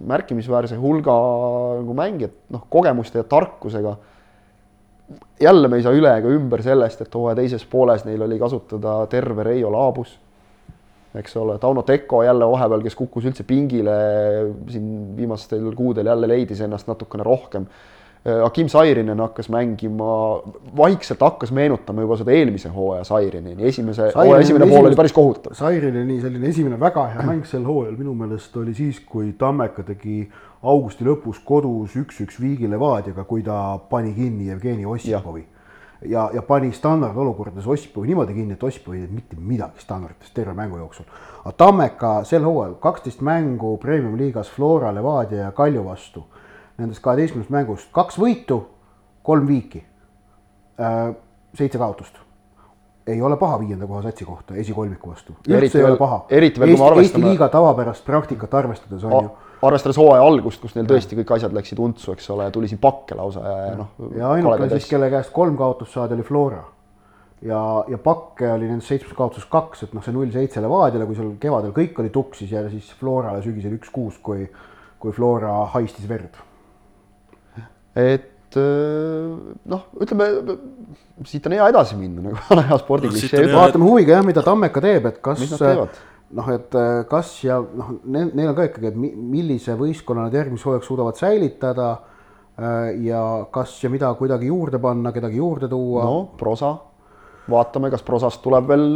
[0.08, 1.16] märkimisväärse hulga
[1.80, 3.96] nagu mängijat, noh, kogemuste ja tarkusega.
[5.40, 9.06] jälle me ei saa üle ega ümber sellest, et hooaja teises pooles neil oli kasutada
[9.08, 10.20] terve Reio Laabus.
[11.16, 13.94] eks ole, Tauno Teko jälle vahepeal, kes kukkus üldse pingile
[14.70, 17.66] siin viimastel kuudel jälle leidis ennast natukene rohkem
[18.43, 20.41] Akim Sairinen hakkas mängima,
[20.77, 25.53] vaikselt hakkas meenutama juba seda eelmise hooaja Sairineni, esimese, hooaja esimene pool oli päris kohutav.
[25.56, 30.25] Sairineni selline esimene väga hea mäng sel hooajal minu meelest oli siis, kui Tammeka tegi
[30.63, 35.45] augusti lõpus kodus üks-üks Viigi Levadiaga, kui ta pani kinni Jevgeni Ossipovi.
[36.01, 40.34] ja, ja, ja pani standardolukordades Ossipovi niimoodi kinni, et Ossipov ei teinud mitte midagi standarditest
[40.34, 41.06] terve mängu jooksul.
[41.45, 46.25] aga Tammeka sel hooajal kaksteist mängu premium-liigas Flora, Levadia ja Kalju vastu
[46.78, 48.62] nendest kaheteistkümnest mängust kaks võitu,
[49.26, 49.84] kolm viiki,
[50.80, 51.12] äh,
[51.58, 52.24] seitse kaotust.
[53.08, 56.26] ei ole paha viienda koha satsi kohta esikolmiku vastu, üldse ei ole paha.
[56.30, 57.24] eriti veel, kui me arvestame.
[57.24, 59.30] Eesti liiga tavapärast praktikat arvestades on ju
[59.62, 63.18] arvestades hooaja algust, kus neil tõesti kõik asjad läksid untsu, eks ole, tuli siin pakke
[63.18, 63.94] lausa ja, ja noh.
[64.16, 66.63] ja ainukene siis, kelle käest kolm kaotust saadi, oli Flora.
[67.42, 71.18] ja, ja pakke oli nendest seitsmest kaotusest kaks, et noh, see null seitse Levadiale, kui
[71.18, 74.46] seal kevadel kõik oli tuksis ja siis Florale sügisel üks kuus, kui,
[75.02, 76.38] kui Flora haistis verd
[77.97, 80.27] et äh, noh, ütleme
[81.27, 83.62] siit on hea edasi minna nagu vana hea spordiklišee no,.
[83.62, 88.51] vaatame huviga jah, mida Tammeka teeb, et kas noh, et äh, kas ja noh, neil
[88.51, 93.91] on ka ikkagi, et millise võistkonna nad järgmiseks hooajaks suudavad säilitada äh, ja kas ja
[93.93, 96.05] mida kuidagi juurde panna, kedagi juurde tuua.
[96.05, 96.75] no prosa,
[97.49, 98.88] vaatame, kas prosast tuleb veel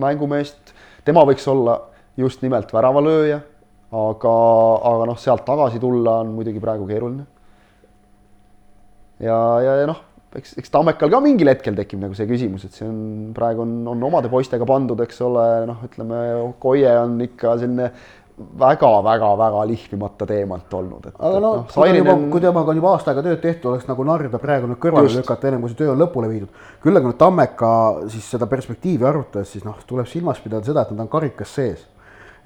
[0.00, 0.74] mängumeest,
[1.06, 1.78] tema võiks olla
[2.18, 3.38] just nimelt väravalööja,
[3.94, 4.36] aga,
[4.90, 7.37] aga noh, sealt tagasi tulla on muidugi praegu keeruline
[9.20, 10.00] ja, ja, ja noh,
[10.36, 13.74] eks, eks Tammekal ka mingil hetkel tekib nagu see küsimus, et see on praegu on,
[13.94, 16.22] on omade poistega pandud, eks ole, noh, ütleme
[16.62, 17.92] Koie on ikka selline
[18.38, 21.08] väga-väga-väga lihvimata teemant olnud.
[21.10, 22.28] aga no, no kui Sairinen...
[22.30, 25.10] kui temaga on juba aasta aega tööd tehtud, oleks nagu narr ta praegu nüüd kõrvale
[25.10, 26.62] lükata, ennem kui see töö on lõpule viidud.
[26.84, 27.72] küll aga nüüd Tammeka
[28.12, 31.84] siis seda perspektiivi arutades, siis noh, tuleb silmas pidada seda, et nad on karikas sees.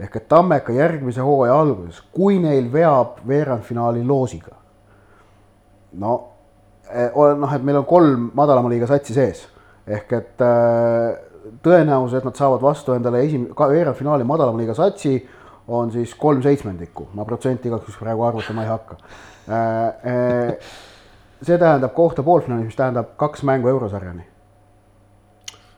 [0.00, 4.56] ehk et Tammeka järgmise hooaja alguses, kui neil veab veerandfinaali loosiga
[6.00, 6.31] no
[7.14, 9.46] noh, et meil on kolm madalama liiga satsi sees
[9.86, 11.16] ehk et äh,
[11.62, 15.16] tõenäosus, et nad saavad vastu endale esim-, veerandfinaali madalama liiga satsi
[15.72, 18.96] on siis kolm seitsmendikku, ma protsenti igaks juhuks praegu arvutama ei hakka.
[21.42, 24.26] see tähendab kohta poolfinaalis, mis tähendab kaks mängu eurosarjani.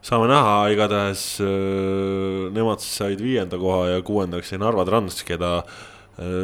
[0.04, 5.93] saame näha, igatahes äh, nemad said viienda koha ja kuuendaks jäi Narva Trans, keda äh,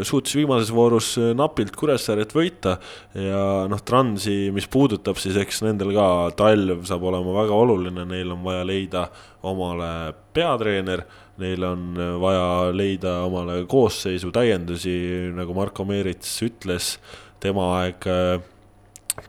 [0.07, 2.77] suutis viimases voorus äh, napilt Kuressaaret võita.
[3.15, 6.07] Ja noh, Transi, mis puudutab, siis eks nendel ka
[6.39, 9.07] talv saab olema väga oluline, neil on vaja leida
[9.47, 9.91] omale
[10.35, 11.05] peatreener,
[11.41, 14.95] neil on vaja leida omale koosseisu täiendusi,
[15.37, 16.97] nagu Marko Meerits ütles,
[17.41, 18.09] tema aeg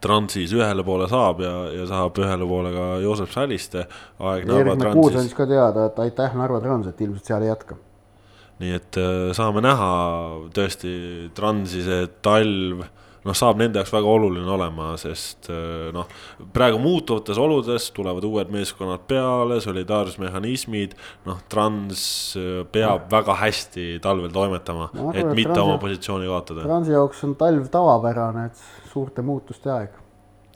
[0.01, 3.85] Transis ühele poole saab ja, ja saab ühele poole ka Joosep Säliste
[4.19, 5.21] aeg Narva Erik Merkuus Transis.
[5.21, 7.77] andis ka teada, et aitäh Narva Trans, et ilmselt seal ei jätka.
[8.61, 9.91] Nii et äh, saame näha
[10.53, 10.91] tõesti
[11.37, 12.83] Transi see talv,
[13.25, 16.09] noh, saab nende jaoks väga oluline olema, sest äh, noh,
[16.53, 20.93] praegu muutuvates oludes tulevad uued meeskonnad peale, solidaarsusmehhanismid,
[21.29, 22.03] noh, Trans
[22.39, 26.67] äh, peab väga hästi talvel toimetama, et mitte Transi- oma positsiooni kaotada.
[26.69, 29.97] Transi jaoks on talv tavapärane, et suurte muutuste aeg.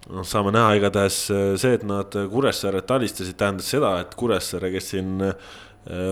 [0.06, 1.16] noh, saame näha igatahes
[1.58, 5.56] see, et nad Kuressaaret alistasid, tähendas seda, et Kuressaare, kes siin äh,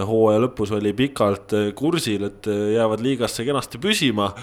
[0.05, 4.33] hooaja lõpus oli pikalt äh, kursil, et äh, jäävad liigasse kenasti püsima,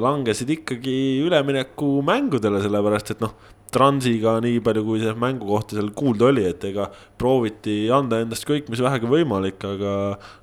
[0.00, 0.92] langesid ikkagi
[1.26, 3.32] üleminekumängudele, sellepärast et noh,
[3.74, 6.84] Transiga nii palju, kui see mängu kohta seal kuulda oli, et ega
[7.18, 9.94] prooviti anda endast kõik, mis vähegi võimalik, aga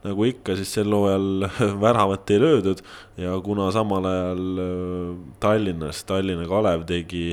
[0.03, 1.47] nagu ikka, siis sel hooajal
[1.85, 2.81] väravat ei löödud.
[3.21, 7.29] Ja kuna samal ajal äh, Tallinnas Tallinna Kalev tegi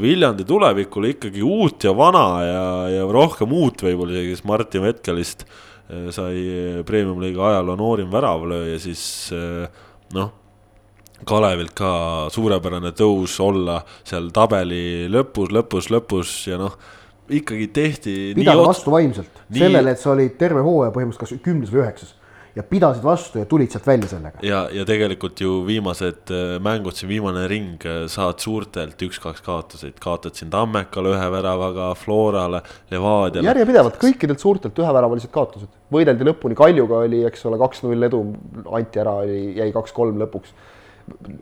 [0.00, 5.44] Viljandi tulevikule ikkagi uut ja vana ja, ja rohkem uut võib-olla isegi, sest Martin Vetkalist
[5.44, 5.60] äh,
[6.14, 9.02] sai premium-liiga ajaloo noorim väravlööja, siis
[9.36, 9.66] äh,
[10.16, 10.38] noh
[11.28, 11.92] Kalevilt ka
[12.34, 16.74] suurepärane tõus olla seal tabeli lõpus, lõpus, lõpus ja noh,
[17.30, 18.14] ikkagi tehti.
[18.34, 19.60] pidada vastu vaimselt nii...
[19.62, 22.16] sellele, et sa olid terve hooaja põhimõtteliselt kas kümnes või üheksas
[22.56, 24.40] ja pidasid vastu ja tulid sealt välja sellega.
[24.44, 29.96] ja, ja tegelikult ju viimased äh, mängud, see viimane ring, äh, saad suurtelt üks-kaks kaotuseid,
[30.02, 32.62] kaotad siin Tammekale ühe väravaga, Florale,
[32.92, 33.48] Levadiale.
[33.48, 38.22] järjepidevalt kõikidelt suurtelt üheväravalised kaotused, võideldi lõpuni, Kaljuga oli, eks ole, kaks-null edu,
[38.76, 40.52] anti ära, oli, jäi kaks-kolm lõpuks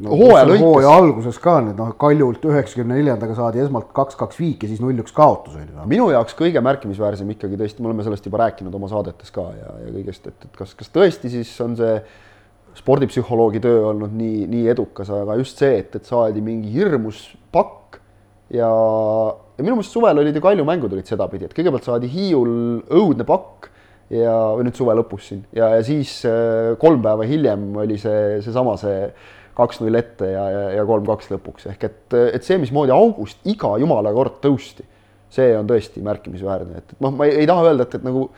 [0.00, 4.40] no, hooaja on hooaja lõikes, alguses ka need noh, Kaljult üheksakümne neljandaga saadi esmalt kaks-kaks
[4.40, 5.86] viik ja siis null-üks kaotus oli noh.
[5.90, 9.76] minu jaoks kõige märkimisväärsem ikkagi tõesti, me oleme sellest juba rääkinud oma saadetes ka ja,
[9.84, 11.94] ja kõigest, et, et kas, kas tõesti siis on see
[12.78, 17.98] spordipsühholoogi töö olnud nii, nii edukas, aga just see, et, et saadi mingi hirmus pakk
[18.54, 22.52] ja, ja minu meelest suvel olid ju Kalju mängud olid sedapidi, et kõigepealt saadi Hiiul
[23.00, 23.70] õudne pakk
[24.10, 28.40] ja, või nüüd suve lõpus siin ja, ja siis äh, kolm päeva hiljem oli see,
[28.44, 29.04] seesama see
[29.60, 31.68] kaks-null ette ja, ja, ja kolm-kaks lõpuks.
[31.72, 34.86] Ehk et, et see, mismoodi august iga jumala kord tõusti,
[35.30, 38.30] see on tõesti märkimisväärne, et, et noh, ma ei, ei taha öelda, et, et nagu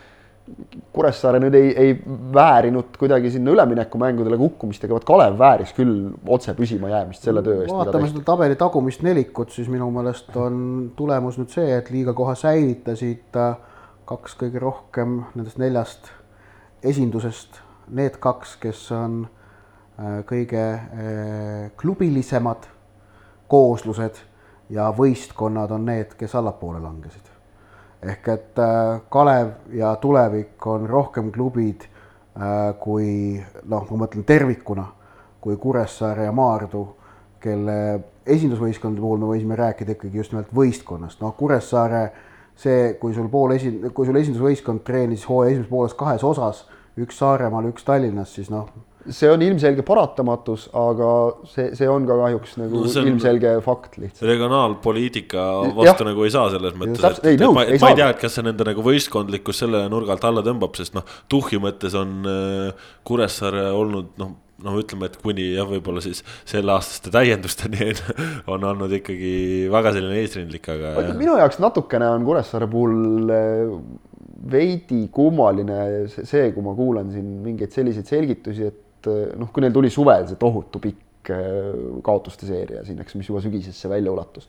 [0.92, 1.92] Kuressaare nüüd ei, ei
[2.34, 7.60] väärinud kuidagi sinna üleminekumängudele kukkumist, aga vot Kalev vääris küll otse püsima jäämist selle töö
[7.60, 10.56] eest, vaatame seda tabeli tagumist nelikut, siis minu meelest on
[10.98, 13.54] tulemus nüüd see, et liiga koha säilitasid äh,
[14.10, 16.10] kaks kõige rohkem nendest neljast
[16.90, 17.62] esindusest,
[17.94, 19.41] need kaks, kes on äh,
[20.26, 22.66] kõige äh, klubilisemad
[23.48, 24.16] kooslused
[24.72, 27.28] ja võistkonnad on need, kes allapoole langesid.
[28.02, 34.86] ehk et äh, Kalev ja Tulevik on rohkem klubid äh, kui noh, ma mõtlen tervikuna,
[35.40, 36.86] kui Kuressaare ja Maardu,
[37.40, 42.02] kelle esindusvõistkondade puhul me võisime rääkida ikkagi just nimelt võistkonnast, noh Kuressaare
[42.56, 46.64] see, kui sul pool esi-, kui sul esindusvõistkond treenis hooaja esimeses pooles kahes osas,
[46.96, 48.68] üks Saaremaal, üks Tallinnas, siis noh,
[49.10, 51.08] see on ilmselge paratamatus, aga
[51.50, 54.28] see, see on ka kahjuks nagu No on- ilmselge fakt lihtsalt.
[54.30, 57.98] regionaalpoliitika vastu nagu ei saa selles mõttes, et, ei, et nõus, ma, ei ma ei
[57.98, 61.58] tea, et kas see nende nagu võistkondlikkus selle nurga alt alla tõmbab, sest noh, tuhhi
[61.62, 67.90] mõttes on äh, Kuressaare olnud noh, noh, ütleme, et kuni jah, võib-olla siis selleaastaste täiendusteni
[68.52, 69.34] on olnud ikkagi
[69.72, 73.74] väga selline eesrindlik, aga minu jaoks natukene on Kuressaare puhul eh,
[74.52, 78.78] veidi kummaline see- see, kui ma kuulan siin mingeid selliseid selgitusi, et
[79.10, 81.72] eh, noh, kui neil tuli suvel see tohutu pikk eh,
[82.04, 84.48] kaotuste seeria siin, eks, mis juba sügisesse välja ulatus.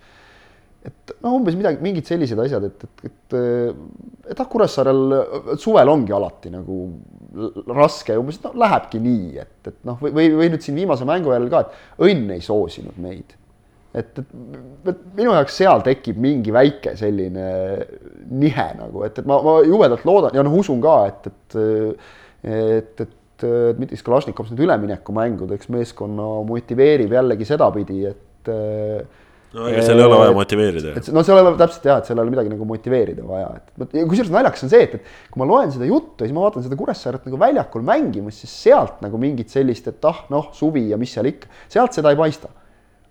[0.83, 3.35] et noh, umbes midagi, mingid sellised asjad, et, et, et,
[4.33, 6.79] et ah, Kuressaarel suvel ongi alati nagu
[7.71, 11.31] raske, umbes noh, lähebki nii, et, et noh, või, või, või nüüd siin viimase mängu
[11.31, 13.37] järel ka, et õnn ei soosinud meid
[13.93, 14.29] et, et,
[14.89, 17.47] et minu jaoks seal tekib mingi väike selline
[18.33, 21.59] nihe nagu, et, et ma, ma jubedalt loodan ja noh, usun ka, et, et
[22.43, 23.11] et, et,
[23.47, 28.53] et Dmitri Kalašnikov need üleminekumängud, eks meeskonna motiveerib jällegi sedapidi, et
[29.53, 30.93] no ega seal ei ole vaja motiveerida.
[30.97, 33.51] et no seal ei ole täpselt jah, et seal ei ole midagi nagu motiveerida vaja,
[33.59, 36.45] et kusjuures naljakas on see, et, et kui ma loen seda juttu ja siis ma
[36.45, 40.87] vaatan seda Kuressaaret nagu väljakul mängimas, siis sealt nagu mingit sellist, et ah noh, suvi
[40.89, 42.49] ja mis seal ikka, sealt seda ei paista.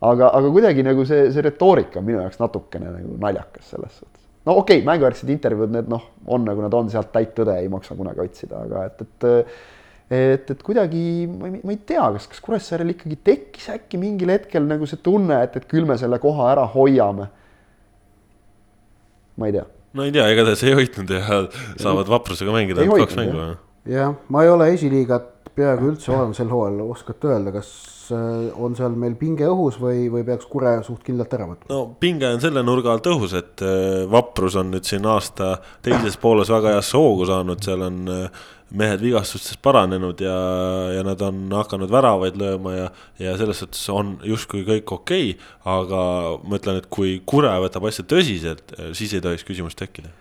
[0.03, 4.25] aga, aga kuidagi nagu see, see retoorika on minu jaoks natukene nagu naljakas selles suhtes.
[4.49, 7.71] no okei okay,, mängujärgsed intervjuud, need noh, on nagu nad on, sealt täit tõde ei
[7.71, 9.31] maksa kunagi otsida, aga et, et
[10.13, 14.33] et, et kuidagi ma ei, ma ei tea, kas, kas Kuressaarel ikkagi tekkis äkki mingil
[14.35, 17.29] hetkel nagu see tunne, et, et küll me selle koha ära hoiame.
[19.41, 21.43] ma ei tea no ei tea, igatahes ei hoidnud ja
[21.81, 23.47] saavad vaprusega mängida Ei ainult kaks mängu.
[23.89, 27.69] jah, ma ei ole esiliigat peaaegu üldse vaadanud sel hooajal, oskate öelda, kas
[28.15, 31.69] äh, on seal meil pinge õhus või, või peaks Kure suht kindlalt ära võtma?
[31.69, 35.55] no pinge on selle nurga alt õhus, et äh, Vaprus on nüüd siin aasta
[35.85, 38.43] teises pooles väga heasse hoogu saanud, seal on äh,
[38.73, 40.37] mehed vigastustes paranenud ja,
[40.97, 42.89] ja nad on hakanud väravaid lööma ja,
[43.21, 46.03] ja selles suhtes on justkui kõik okei okay,, aga
[46.43, 50.13] ma ütlen, et kui Kure võtab asja tõsiselt, siis ei tohiks küsimust tekkida.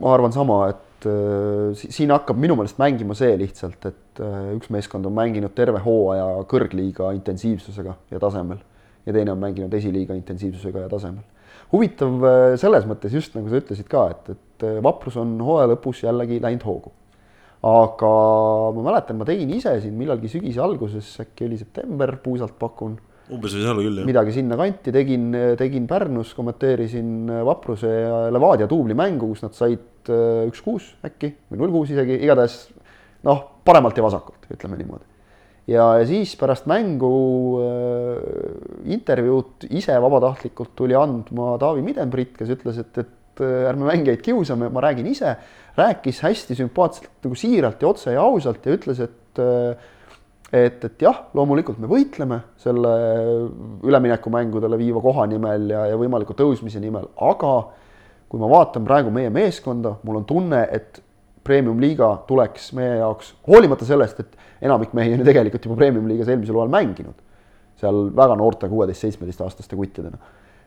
[0.00, 4.54] ma arvan sama, et äh, si- siin hakkab minu meelest mängima see lihtsalt, et äh,
[4.56, 8.60] üks meeskond on mänginud terve hooaja kõrgliiga intensiivsusega ja tasemel
[9.06, 11.24] ja teine on mänginud esiliiga intensiivsusega ja tasemel.
[11.72, 15.72] huvitav äh, selles mõttes just nagu sa ütlesid ka, et, et äh, Vaprus on hooaja
[15.74, 16.92] lõpus jällegi läinud hoogu.
[17.64, 18.12] Aga
[18.76, 22.98] ma mäletan, ma tegin ise siin millalgi sügise alguses, äkki oli september, puusalt pakun
[23.32, 24.08] umbes võis olla küll jah.
[24.08, 25.24] midagi sinnakanti tegin,
[25.56, 31.62] tegin Pärnus, kommenteerisin Vapruse ja Levadia duubli mängu, kus nad said äh, üks-kuus äkki või
[31.62, 32.58] null-kuus isegi, igatahes
[33.24, 35.08] noh, paremalt ja vasakult, ütleme niimoodi.
[35.72, 37.14] ja, ja siis pärast mängu
[37.64, 44.70] äh, intervjuud ise vabatahtlikult tuli andma Taavi Midenbrit, kes ütles, et, et ärme mängijaid kiusame,
[44.70, 45.36] ma räägin ise.
[45.74, 49.74] rääkis hästi sümpaatselt nagu siiralt ja otse ja ausalt ja ütles, et äh,
[50.54, 52.90] et, et jah, loomulikult me võitleme selle
[53.82, 57.54] üleminekumängudele viiva koha nimel ja, ja võimaliku tõusmise nimel, aga
[58.30, 61.00] kui ma vaatan praegu meie meeskonda, mul on tunne, et
[61.44, 66.56] premium-liiga tuleks meie jaoks, hoolimata sellest, et enamik mehi on ju tegelikult juba premium-liigas eelmisel
[66.56, 67.18] hooajal mänginud,
[67.80, 70.20] seal väga noorte kuueteist-seitsmeteistaastaste kuttidena.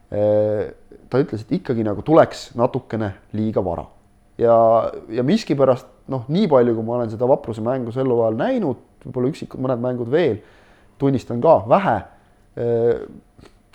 [0.07, 3.83] Ta ütles, et ikkagi nagu tuleks natukene liiga vara
[4.39, 4.57] ja,
[5.11, 9.31] ja miskipärast noh, nii palju, kui ma olen seda vapruse mängu sel hooajal näinud, võib-olla
[9.33, 10.39] üksikud mõned mängud veel,
[11.01, 11.97] tunnistan ka vähe.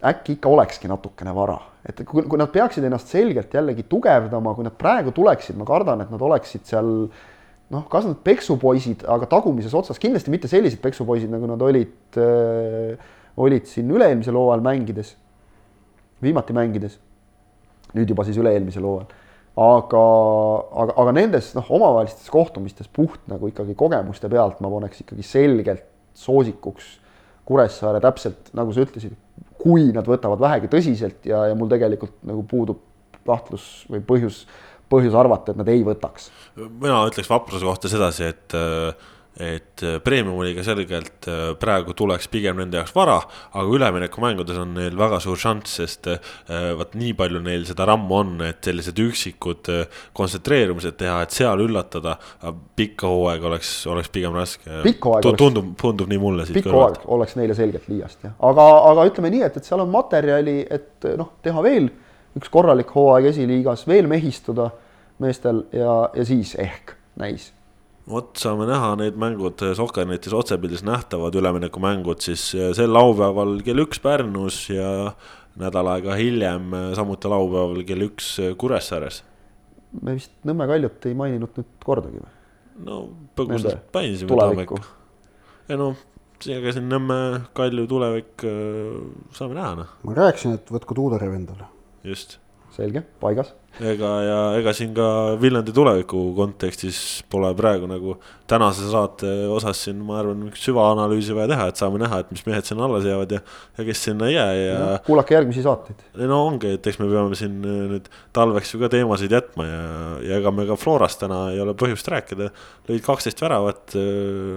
[0.03, 4.67] äkki ikka olekski natukene vara, et kui, kui nad peaksid ennast selgelt jällegi tugevdama, kui
[4.67, 6.89] nad praegu tuleksid, ma kardan, et nad oleksid seal
[7.73, 12.99] noh, kas nad peksupoisid, aga tagumises otsas kindlasti mitte sellised peksupoisid, nagu nad olid äh,,
[13.39, 15.15] olid siin üle-eelmisel hooajal mängides,
[16.23, 16.99] viimati mängides,
[17.97, 19.11] nüüd juba siis üle-eelmisel hooajal
[19.59, 20.03] aga,
[20.85, 25.89] aga, aga nendes noh, omavahelistes kohtumistes puht nagu ikkagi kogemuste pealt ma paneks ikkagi selgelt
[26.17, 26.99] soosikuks
[27.43, 29.17] Kuressaare täpselt nagu sa ütlesid,
[29.59, 32.79] kui nad võtavad vähegi tõsiselt ja, ja mul tegelikult nagu puudub
[33.27, 34.45] kahtlus või põhjus,
[34.91, 36.31] põhjus arvata, et nad ei võtaks.
[36.55, 38.57] mina ütleks Vapruse kohta sedasi, et,
[39.41, 43.17] et premium-liiga selgelt äh, praegu tuleks pigem nende jaoks vara,
[43.57, 46.19] aga üleminekumängudes on neil väga suur šanss, sest äh,
[46.77, 51.65] vaat nii palju neil seda rammu on, et sellised üksikud äh, kontsentreerumised teha, et seal
[51.65, 52.19] üllatada,
[52.77, 54.69] pikka hooaega oleks, oleks pigem raske.
[55.25, 59.47] Tundub, tundub nii mulle pikk hooaeg oleks neile selgelt liiast jah, aga, aga ütleme nii,
[59.49, 61.89] et, et seal on materjali, et noh, teha veel
[62.37, 64.69] üks korralik hooaeg esiliigas, veel mehistuda
[65.23, 67.51] meestel ja, ja siis ehk näis
[68.11, 74.03] vot saame näha need mängud Soker-netis otsepildis nähtavad üleminekumängud siis äh, sel laupäeval kell üks
[74.03, 75.13] Pärnus ja
[75.61, 79.23] nädal aega hiljem äh, samuti laupäeval kell üks Kuressaares.
[80.01, 82.33] me vist Nõmme Kaljut ei maininud nüüd kordagi või?
[82.89, 83.03] no
[83.39, 84.81] põgusalt mainisime tulevikku.
[84.81, 85.71] tulevikku.
[85.71, 86.07] ja noh,
[86.59, 87.19] ega siin Nõmme
[87.55, 88.47] Kalju tulevik
[89.37, 91.71] saame näha noh, ma rääkisin, et võtku Tuulerev endale.
[92.03, 92.41] just
[92.73, 93.53] selge, paigas.
[93.81, 95.07] ega ja ega siin ka
[95.41, 96.99] Viljandi tuleviku kontekstis
[97.33, 98.17] pole praegu nagu
[98.49, 102.45] tänase saate osas siin, ma arvan, mingit süvaanalüüsi vaja teha, et saame näha, et mis
[102.49, 103.41] mehed sinna alles jäävad ja,
[103.79, 106.05] ja kes sinna ei jää ja, ja kuulake järgmisi saateid.
[106.21, 109.83] no ongi, et eks me peame siin äh, nüüd talveks ju ka teemasid jätma ja,
[110.29, 112.53] ja ega me ka Florast täna ei ole põhjust rääkida.
[112.89, 113.97] lõid kaksteist väravat,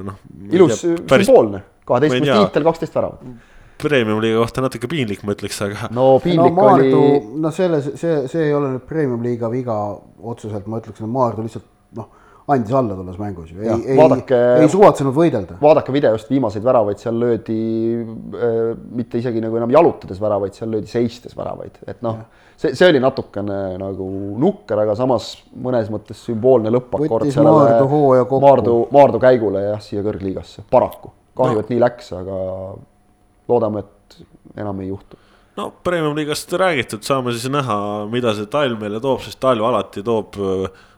[0.07, 0.24] noh.
[0.51, 3.53] ilus sümboolne, ma ei kaheteistkümnes tiitel, kaksteist väravat.
[3.82, 8.22] Premium-liiga kohta natuke piinlik, ma ütleks, aga no no piinlik Maardu oli,, no selle, see,
[8.32, 9.76] see ei ole nüüd premium-liiga viga
[10.24, 11.66] otseselt, ma ütleksin, et Maardu lihtsalt
[12.00, 12.08] noh,
[12.56, 14.00] andis alla tolles mängus ju, ei ei
[14.62, 15.58] ei suvatsenud võidelda.
[15.62, 17.60] vaadake videost viimaseid väravaid, seal löödi
[18.00, 22.24] äh, mitte isegi nagu enam jalutades väravaid, seal löödi seistes väravaid, et noh,
[22.56, 24.10] see, see oli natukene nagu
[24.42, 28.44] nukker, aga samas mõnes mõttes sümboolne lõppakord Võttis Maardu hooaja kokku.
[28.46, 31.12] Maardu, Maardu käigule jah, siia kõrgliigasse, paraku.
[31.36, 31.62] kahju No.
[31.62, 32.44] no., et nii läks, aga
[33.52, 34.26] loodame, et
[34.62, 35.20] enam ei juhtu.
[35.56, 37.78] no Premium-liigast räägitud, saame siis näha,
[38.12, 40.39] mida see talv meile toob, sest talv alati toob.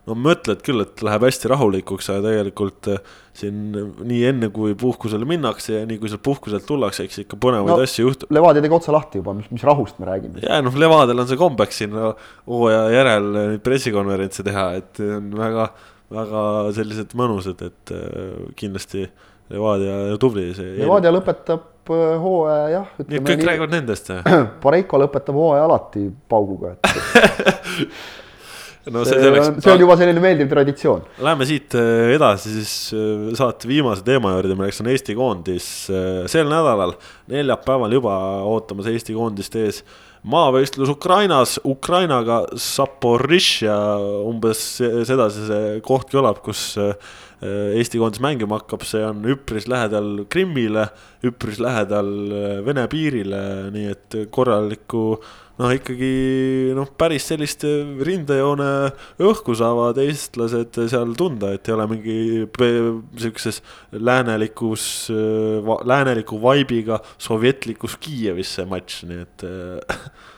[0.08, 3.74] no mõtled küll, et läheb hästi rahulikuks, aga tegelikult äh, siin
[4.08, 7.84] nii enne, kui puhkusele minnakse ja nii kui sealt puhkuselt tullakse, eks ikka põnevaid no,
[7.84, 8.32] asju juhtub.
[8.32, 10.40] Levadia tegi otsa lahti juba, mis, mis rahust me räägime?
[10.46, 15.28] ja noh, Levadial on see kombeks siin hooaja no, järel neid pressikonverentse teha, et on
[15.44, 15.68] väga,
[16.16, 16.44] väga
[16.80, 19.04] sellised mõnusad, et äh, kindlasti
[19.52, 20.50] Levadia tubli.
[20.76, 22.94] Levadia lõpetab hooaja jah.
[23.02, 24.38] nii et kõik nii, räägivad nendest või?
[24.64, 26.88] Pareiko lõpetab hooaja alati pauguga, et
[28.92, 31.04] no see, see, on, see on juba selline meeldiv traditsioon.
[31.24, 35.68] Läheme siit äh, edasi siis äh, saate viimase teema juurde, milleks on Eesti koondis.
[35.92, 36.94] Äh, sel nädalal,
[37.30, 38.18] neljapäeval juba
[38.48, 39.82] ootamas Eesti koondist ees
[40.28, 43.76] maavõistlus Ukrainas, Ukrainaga Zaporižžja,
[44.26, 44.64] umbes
[45.06, 46.72] sedasi see koht kõlab, kus
[47.38, 50.88] Eesti koondis mängima hakkab, see on üpris lähedal Krimmile,
[51.26, 52.08] üpris lähedal
[52.66, 53.42] Vene piirile,
[53.74, 55.02] nii et korralikku
[55.58, 56.10] noh, ikkagi
[56.74, 57.62] noh, päris sellist
[58.08, 58.70] rindejoone
[59.28, 62.18] õhku saavad eestlased seal tunda, et ei ole mingi
[62.58, 63.62] sihukeses
[63.92, 64.88] läänelikus,
[65.86, 69.46] lääneliku vaibiga sovjetlikus Kiievis see matš, nii et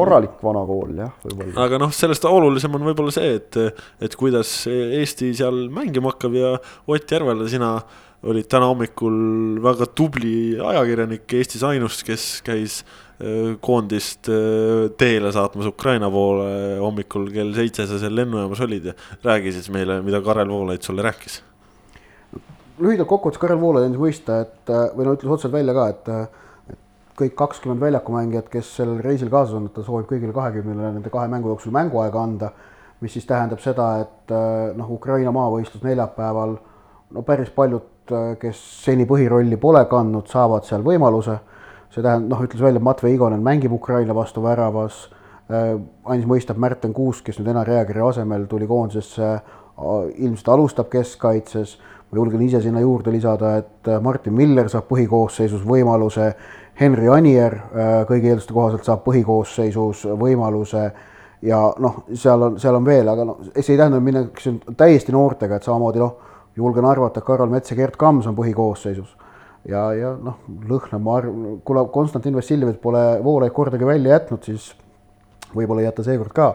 [0.00, 1.56] korralik vana kool jah, võib-olla.
[1.66, 3.60] aga noh, sellest olulisem on võib-olla see, et,
[4.00, 6.54] et kuidas Eesti seal mängima hakkab ja
[6.90, 7.76] Ott Järvela, sina
[8.20, 12.82] olid täna hommikul väga tubli ajakirjanik, Eestis ainus, kes käis
[13.20, 18.94] Äh, koondist äh, teele saatmas Ukraina poole hommikul kell seitse sa seal lennujaamas olid ja
[19.26, 21.42] räägi siis meile, mida Karel Voolaid sulle rääkis.
[22.80, 26.08] lühidalt kokkuvõttes Karel Voolaid andis mõista, et äh, või no ütles otseselt välja ka, et
[27.18, 31.28] kõik kakskümmend väljakumängijat, kes sellel reisil kaasas on, et ta soovib kõigile kahekümnele nende kahe
[31.28, 32.50] mängu jooksul mänguaega anda,
[33.00, 34.32] mis siis tähendab seda, et
[34.76, 36.56] noh, Ukraina maavõistlus neljapäeval,
[37.16, 37.86] no päris paljud,
[38.40, 41.38] kes seni põhirolli pole kandnud, saavad seal võimaluse
[41.90, 45.08] see tähendab, noh, ütles välja, Matvei Igonen mängib Ukraina vastu väravas
[45.50, 45.74] äh,.
[46.04, 49.42] andis mõista, et Märten Kuusk, kes nüüd Enar Jäägeri asemel tuli koondisesse äh,,
[50.26, 51.78] ilmselt alustab keskkaitses.
[52.10, 56.32] ma julgen ise sinna juurde lisada, et äh, Martin Miller saab põhikoosseisus võimaluse.
[56.80, 60.90] Henri Anier äh, kõigi eelduste kohaselt saab põhikoosseisus võimaluse
[61.42, 65.12] ja noh, seal on, seal on veel, aga noh, see ei tähenda, et minnakse täiesti
[65.12, 66.14] noortega, et samamoodi noh,
[66.56, 69.16] julgen arvata, et Karol Mets ja Gerd Kams on põhikoosseisus
[69.68, 74.70] ja, ja noh, lõhna, ma arvan, kuna Konstantin Vassiljevit pole Voolaid kordagi välja jätnud, siis
[75.54, 76.48] võib-olla ei jäta seekord ka.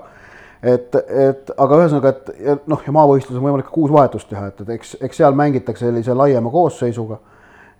[0.61, 4.61] et, et aga ühesõnaga, et noh, ja maavõistluses on võimalik ka kuus vahetust teha, et,
[4.66, 7.20] et eks, eks seal mängitakse sellise laiema koosseisuga.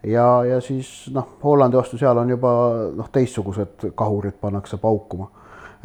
[0.08, 2.52] Ja, ja siis noh, Hollandi vastu seal on juba
[2.96, 5.28] noh, teistsugused kahurid pannakse paukuma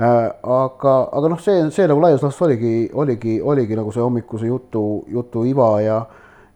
[0.00, 4.50] äh, aga, aga noh, see, see nagu laias laastus oligi, oligi, oligi nagu see hommikuse
[4.50, 6.00] jutu, jutu iva ja,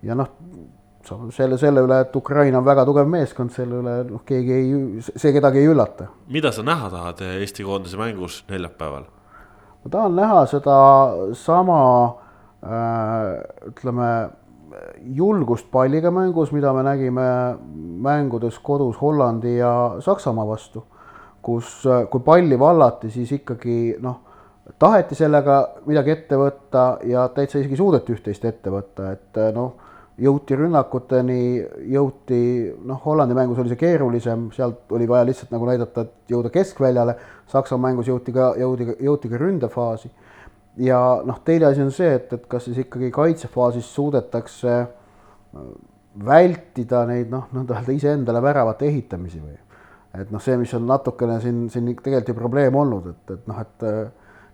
[0.03, 0.31] ja noh,
[1.05, 5.33] selle, selle üle, et Ukraina on väga tugev meeskond, selle üle noh, keegi ei, see
[5.35, 6.09] kedagi ei üllata.
[6.33, 9.09] mida sa näha tahad Eesti koondise mängus neljapäeval?
[9.85, 10.79] ma tahan näha seda
[11.39, 11.81] sama
[12.65, 14.11] äh, ütleme,
[15.17, 17.29] julgust palliga mängus, mida me nägime
[18.05, 20.85] mängudes kodus Hollandi ja Saksamaa vastu,
[21.43, 24.21] kus, kui palli vallati, siis ikkagi noh,
[24.79, 29.85] taheti sellega midagi ette võtta ja täitsa isegi suudeti üht-teist ette võtta, et noh
[30.21, 31.39] jõuti rünnakuteni,
[31.91, 32.41] jõuti,
[32.87, 37.17] noh, Hollandi mängus oli see keerulisem, sealt oli vaja lihtsalt nagu näidata, et jõuda keskväljale,
[37.51, 40.11] Saksa mängus jõuti ka, jõudi, jõuti ka ründefaasi.
[40.77, 45.69] Ja noh, teine asi on see, et, et kas siis ikkagi kaitsefaasis suudetakse äh,
[46.27, 49.59] vältida neid noh, nõnda öelda iseendale väravate ehitamisi või?
[50.15, 53.63] Et noh, see, mis on natukene siin, siin tegelikult ju probleem olnud, et, et noh,
[53.63, 54.03] et äh,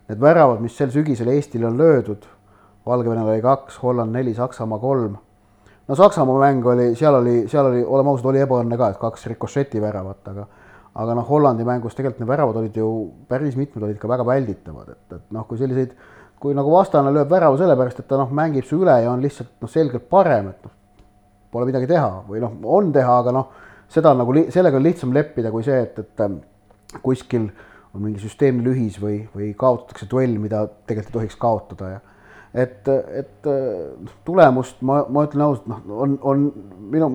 [0.09, 2.25] need väravad, mis sel sügisel Eestile on löödud,
[2.85, 5.19] Valgevenel oli kaks, Holland neli, Saksamaa kolm.
[5.87, 9.27] No Saksamaa mäng oli, seal oli, seal oli, oleme ausad, oli ebaõnne ka, et kaks
[9.29, 10.47] rikošeti väravat, aga
[10.93, 12.87] aga noh, Hollandi mängus tegelikult need väravad olid ju
[13.29, 15.95] päris mitmed olid ka väga välditavad, et, et noh, kui selliseid,
[16.41, 19.53] kui nagu vastane lööb värava sellepärast, et ta noh, mängib su üle ja on lihtsalt
[19.61, 20.75] noh, selgelt parem, et noh,
[21.51, 23.49] pole midagi teha või noh, on teha, aga noh,
[23.91, 27.47] seda nagu, sellega on lihtsam leppida kui see, et, et kuskil
[27.91, 31.99] on mingi süsteemne lühis või, või kaotatakse duell, mida tegelikult ei tohiks kaotada ja
[32.53, 36.45] et, et noh, tulemust ma, ma ütlen ausalt, noh, on, on
[36.91, 37.13] minu,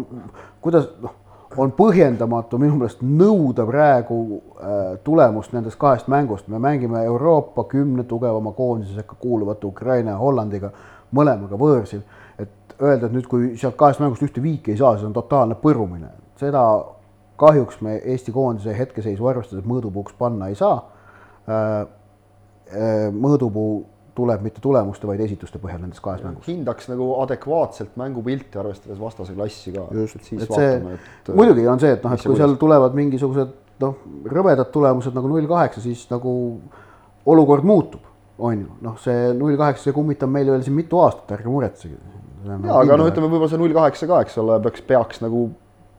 [0.64, 1.12] kuidas noh,
[1.57, 8.04] on põhjendamatu minu meelest nõuda praegu äh, tulemust nendest kahest mängust, me mängime Euroopa kümne
[8.04, 10.70] tugevama koondise sekka kuuluvate Ukraina ja Hollandiga,
[11.16, 12.02] mõlemaga võõrsil.
[12.38, 15.57] et öelda, et nüüd, kui sealt kahest mängust ühte viiki ei saa, siis on totaalne
[15.62, 16.62] põrumine, seda
[17.36, 20.80] kahjuks me Eesti koondise hetkeseisu arvestades mõõdupuuks panna ei saa
[21.48, 21.86] äh,.
[22.66, 23.84] Äh, mõõdupuu
[24.16, 26.48] tuleb mitte tulemuste, vaid esituste põhjal nendes kahes mängus.
[26.48, 29.86] hindaks nagu adekvaatselt mängupilti, arvestades vastase klassi ka.
[29.96, 31.30] just, et siis et vaatame, et.
[31.36, 34.02] muidugi on see, et noh, et kui seal tulevad mingisugused noh,
[34.32, 36.32] rõvedad tulemused nagu null kaheksa, siis nagu
[37.26, 38.04] olukord muutub,
[38.38, 42.00] on ju, noh, see null kaheksa, see kummitab meil veel siin mitu aastat, ärge muretsege.
[42.46, 45.48] jaa, aga noh, ütleme võib-olla see null kaheksa ka, eks ole, peaks, peaks nagu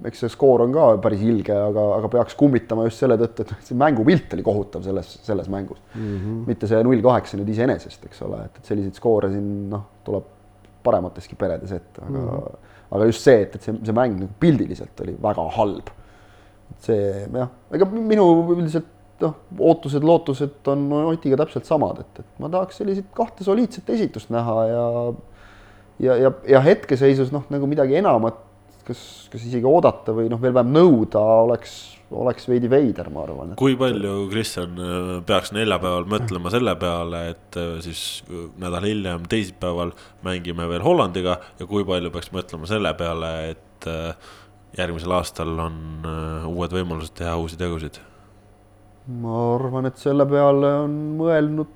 [0.05, 3.69] eks see skoor on ka päris ilge, aga, aga peaks kummitama just selle tõttu, et
[3.69, 6.01] see mängupilt oli kohutav selles, selles mängus mm.
[6.01, 6.41] -hmm.
[6.51, 10.33] mitte see null kaheksa nüüd iseenesest, eks ole, et, et selliseid skoore siin noh, tuleb
[10.85, 12.75] paremateski peredes ette, aga mm, -hmm.
[12.91, 15.89] aga just see, et, et see, see mäng nagu pildiliselt oli väga halb.
[16.83, 22.77] see jah, ega minu üldiselt noh, ootused-lootused on Otiga täpselt samad, et, et ma tahaks
[22.77, 24.85] selliseid kahte soliidset esitust näha ja
[25.99, 28.43] ja, ja, ja hetkeseisus noh, nagu midagi enamat
[28.87, 31.75] kas, kas isegi oodata või noh, veel vähem nõuda oleks,
[32.15, 33.53] oleks veidi veider, ma arvan.
[33.59, 34.79] kui palju, Kristjan,
[35.27, 39.93] peaks neljapäeval mõtlema selle peale, et äh, siis äh, nädal hiljem, teisipäeval
[40.27, 44.35] mängime veel Hollandiga ja kui palju peaks mõtlema selle peale, et äh,
[44.77, 45.79] järgmisel aastal on
[46.47, 48.01] uued võimalused teha uusi tegusid?
[49.07, 51.69] ma arvan, et selle peale on mõelnud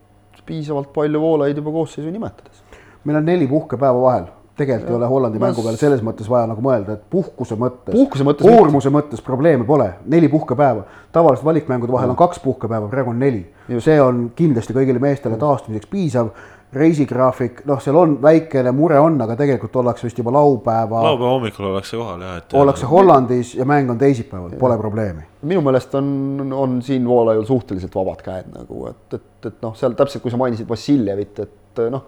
[0.43, 2.59] piisavalt palju voolaid juba koosseisu nimetades.
[3.07, 4.27] meil on neli puhkepäeva vahel
[4.61, 4.93] tegelikult ja.
[4.93, 5.49] ei ole Hollandi ma...
[5.49, 9.67] mängu peale selles mõttes vaja nagu mõelda, et puhkuse mõttes, puhkuse mõttes, koormuse mõttes probleeme
[9.67, 10.85] pole, neli puhkepäeva.
[11.11, 13.45] tavaliselt valikmängude vahel on kaks puhkepäeva, praegu on neli.
[13.79, 16.33] see on kindlasti kõigile meestele taastumiseks piisav.
[16.71, 21.01] reisigraafik, noh, seal on väikene mure on, aga tegelikult ollakse vist juba laupäeva.
[21.03, 22.53] laupäeva hommikul ollakse kohal jah, et.
[22.53, 25.27] ollakse Hollandis ja mäng on teisipäeval, pole probleemi.
[25.41, 29.99] minu meelest on, on siin Voolaiul suhteliselt vabad käed nagu, et, et, et noh, seal
[29.99, 32.07] täpselt, kui sa mainisid Vassiljevit, et noh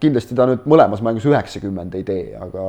[0.00, 2.64] kindlasti ta nüüd mõlemas mängus üheksakümmend ei tee, aga.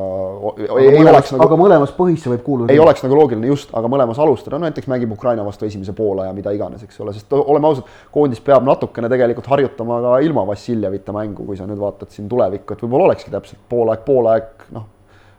[0.51, 2.71] aga, mõlemas, nagu, aga mõlemas põhisse võib kuuluda.
[2.71, 2.83] ei nii.
[2.83, 6.53] oleks nagu loogiline just, aga mõlemas alustada, no näiteks mängib Ukraina vastu esimese poolaja, mida
[6.55, 11.47] iganes, eks ole, sest oleme ausad, koondis peab natukene tegelikult harjutama ka ilma Vassiljevita mängu,
[11.47, 14.87] kui sa nüüd vaatad siin tulevikku, et võib-olla olekski täpselt poolaeg, poolaeg, noh.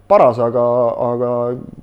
[0.08, 0.66] paras, aga,
[1.12, 1.32] aga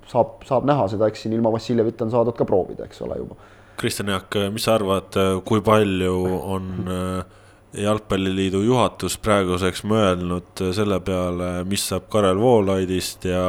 [0.09, 3.37] saab, saab näha seda, eks siin ilma Vassiljevita on saadud ka proovida, eks ole juba.
[3.79, 5.15] Kristjan Jaak, mis sa arvad,
[5.47, 6.15] kui palju
[6.51, 7.37] on äh,
[7.77, 13.43] jalgpalliliidu juhatus praeguseks mõelnud selle peale, mis saab Karel Voolaidist ja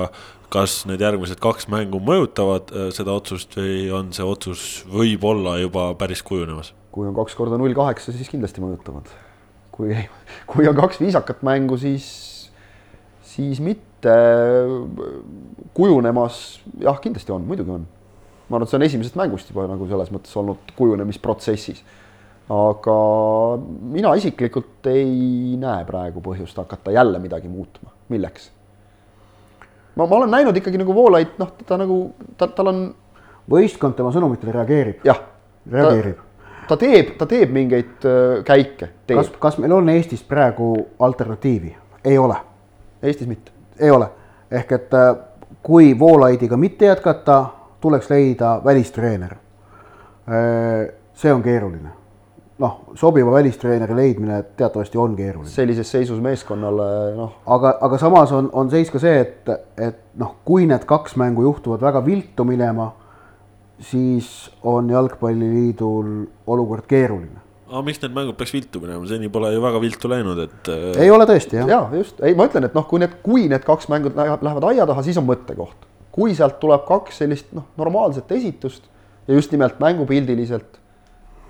[0.52, 6.24] kas need järgmised kaks mängu mõjutavad seda otsust või on see otsus võib-olla juba päris
[6.26, 6.74] kujunemas?
[6.90, 9.06] kui on kaks korda null kaheksa, siis kindlasti mõjutavad.
[9.70, 9.94] kui,
[10.50, 12.50] kui on kaks viisakat mängu, siis,
[13.22, 14.16] siis mitte
[15.76, 17.86] kujunemas, jah, kindlasti on, muidugi on.
[18.50, 21.84] ma arvan, et see on esimesest mängust juba nagu selles mõttes olnud kujunemisprotsessis
[22.51, 22.94] aga
[23.94, 28.51] mina isiklikult ei näe praegu põhjust hakata jälle midagi muutma, milleks?
[29.94, 32.01] ma, ma olen näinud ikkagi nagu Voolaid, noh, ta nagu,
[32.36, 32.82] ta, tal on.
[33.51, 35.07] võistkond tema sõnumitele reageerib.
[35.07, 35.20] jah.
[35.70, 36.18] reageerib.
[36.68, 38.90] ta teeb, ta teeb mingeid äh, käike.
[39.07, 41.76] kas, kas meil on Eestis praegu alternatiivi?
[42.05, 42.40] ei ole.
[43.03, 43.55] Eestis mitte.
[43.78, 44.11] ei ole,
[44.51, 45.14] ehk et äh,
[45.62, 47.44] kui Voolaidiga mitte jätkata,
[47.80, 49.38] tuleks leida välistreener.
[50.26, 51.99] Äh, see on keeruline
[52.61, 55.50] noh, sobiva välistreeneri leidmine teatavasti on keeruline.
[55.50, 57.36] sellises seisus meeskonnale noh.
[57.46, 61.44] aga, aga samas on, on seis ka see, et, et noh, kui need kaks mängu
[61.46, 62.90] juhtuvad väga viltu minema,
[63.80, 66.11] siis on Jalgpalliliidul
[66.52, 67.40] olukord keeruline.
[67.70, 70.72] aga miks need mängud peaks viltu minema, seni pole ju väga viltu läinud, et.
[71.00, 71.70] ei ole tõesti, jah.
[71.70, 74.88] ja just, ei, ma ütlen, et noh, kui need, kui need kaks mängu lähevad aia
[74.90, 75.88] taha, siis on mõttekoht.
[76.12, 78.90] kui sealt tuleb kaks sellist noh, normaalset esitust
[79.28, 80.80] ja just nimelt mängupildiliselt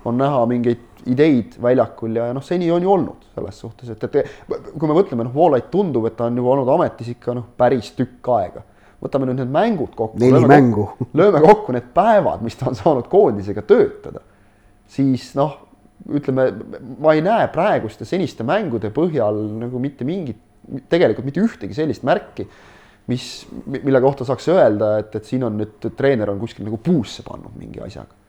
[0.05, 4.51] on näha mingeid ideid väljakul ja, noh, seni on ju olnud selles suhtes, et, et
[4.75, 7.91] kui me mõtleme, noh, Voolaid tundub, et ta on juba olnud ametis ikka noh, päris
[7.97, 8.65] tükk aega.
[9.01, 10.19] võtame nüüd need mängud kokku.
[10.21, 10.85] neli mängu.
[11.19, 14.21] lööme kokku need päevad, mis ta on saanud koondisega töötada,
[14.91, 15.57] siis noh,
[16.11, 16.49] ütleme,
[17.01, 20.39] ma ei näe praeguste seniste mängude põhjal nagu mitte mingit,
[20.89, 22.45] tegelikult mitte ühtegi sellist märki,
[23.09, 23.27] mis,
[23.65, 27.57] mille kohta saaks öelda, et, et siin on nüüd treener on kuskil nagu puusse pannud
[27.57, 28.20] mingi asjaga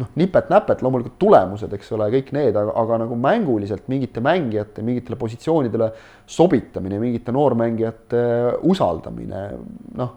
[0.00, 5.18] noh, nipet-näpet, loomulikult tulemused, eks ole, kõik need, aga, aga nagu mänguliselt mingite mängijate mingitele
[5.20, 5.90] positsioonidele
[6.26, 8.22] sobitamine, mingite noormängijate
[8.70, 9.42] usaldamine,
[10.00, 10.14] noh.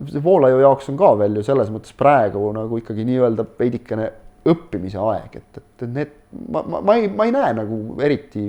[0.00, 4.08] see Voolaiu jaoks on ka veel ju selles mõttes praegu nagu ikkagi nii-öelda veidikene
[4.48, 6.16] õppimise aeg, et, et need
[6.48, 8.48] ma, ma, ma ei, ma ei näe nagu eriti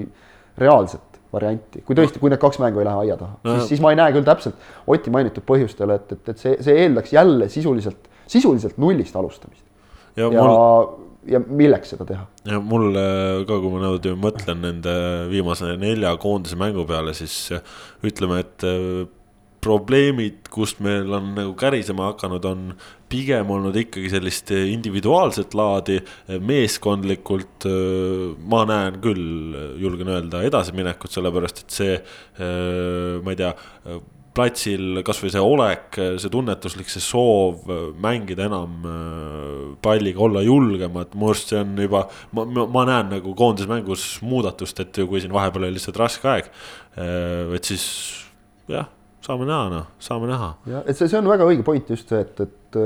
[0.59, 3.83] reaalset varianti, kui tõesti, kui need kaks mängu ei lähe aia taha no., siis, siis
[3.83, 7.49] ma ei näe küll täpselt Oti mainitud põhjustel, et, et, et see, see eeldaks jälle
[7.51, 9.64] sisuliselt, sisuliselt nullist alustamist
[10.15, 10.55] ja, ja mul
[11.29, 12.25] ja milleks seda teha?
[12.47, 12.95] ja mul
[13.47, 14.95] ka, kui ma niimoodi mõtlen nende
[15.31, 17.35] viimase nelja koondise mängu peale, siis
[18.05, 19.05] ütleme, et äh,
[19.65, 22.65] probleemid, kust meil on nagu kärisema hakanud, on
[23.09, 25.97] pigem olnud ikkagi sellist individuaalset laadi,
[26.45, 33.55] meeskondlikult äh, ma näen küll, julgen öelda, edasiminekut, sellepärast et see, äh, ma ei tea
[34.35, 37.69] platsil kasvõi see olek, see tunnetuslik, see soov
[38.03, 38.83] mängida enam
[39.83, 42.05] palliga, olla julgemad, mu arust see on juba,
[42.35, 46.29] ma, ma, ma näen nagu koondise mängus muudatust, et kui siin vahepeal oli lihtsalt raske
[46.31, 46.51] aeg.
[47.55, 47.85] et siis
[48.71, 48.89] jah,
[49.25, 50.51] saame näha, noh, saame näha.
[50.69, 52.79] jah, et see, see on väga õige point just see, et, et,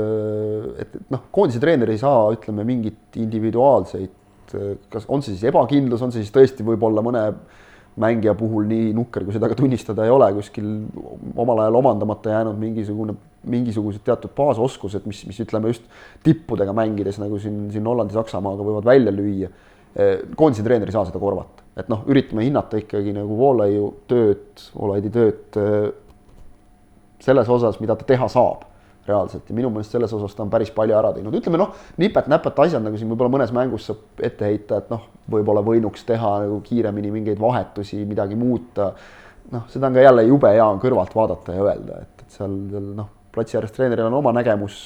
[0.84, 4.16] et, et noh, koondise treener ei saa, ütleme, mingit individuaalseid,
[4.90, 7.24] kas on see siis ebakindlus, on see siis tõesti võib-olla mõne
[8.00, 10.68] mängija puhul nii nukker, kui seda ka tunnistada ei ole, kuskil
[11.36, 13.16] omal ajal omandamata jäänud mingisugune,
[13.50, 15.86] mingisugused teatud baasoskused, mis, mis ütleme just
[16.26, 19.50] tippudega mängides nagu siin, siin Hollandi, Saksamaaga võivad välja lüüa.
[20.38, 25.10] koondise treener ei saa seda korvata, et noh, üritame hinnata ikkagi nagu Voolaiu tööd, Voolaidi
[25.10, 25.58] tööd
[27.20, 28.69] selles osas, mida ta teha saab
[29.10, 32.60] reaalselt ja minu meelest selles osas ta on päris palju ära teinud, ütleme noh, nipet-näpet
[32.64, 36.60] asjad nagu siin võib-olla mõnes mängus saab ette heita, et noh, võib-olla võinuks teha nagu
[36.66, 38.92] kiiremini mingeid vahetusi, midagi muuta.
[39.50, 42.56] noh, seda on ka jälle jube hea on kõrvalt vaadata ja öelda, et, et seal,
[42.70, 44.78] seal noh, platsi ääres treeneril on oma nägemus,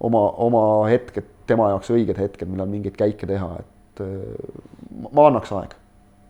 [0.00, 5.52] oma, oma hetked, tema jaoks õiged hetked, millal mingeid käike teha, et ma, ma annaks
[5.54, 5.78] aega.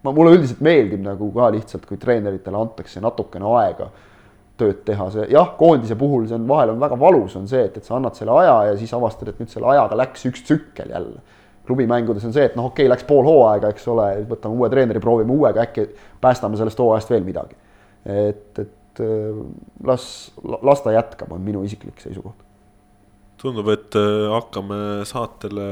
[0.02, 3.90] ma, mulle üldiselt meeldib nagu ka lihtsalt, kui treeneritele antakse natukene aega
[4.58, 7.76] tööd teha, see jah, koondise puhul see on vahel on väga valus, on see, et,
[7.78, 10.94] et sa annad selle aja ja siis avastad, et nüüd selle ajaga läks üks tsükkel
[10.94, 11.22] jälle.
[11.68, 15.02] klubimängudes on see, et noh, okei okay,, läks pool hooaega, eks ole, võtame uue treeneri,
[15.04, 15.84] proovime uuega, äkki
[16.20, 17.58] päästame sellest hooajast veel midagi.
[18.08, 19.40] et, et äh,
[19.84, 20.06] las,
[20.44, 22.46] las ta jätkab, on minu isiklik seisukoht.
[23.38, 25.68] tundub, et äh, hakkame saatele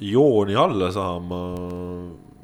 [0.00, 1.40] jooni alla saama,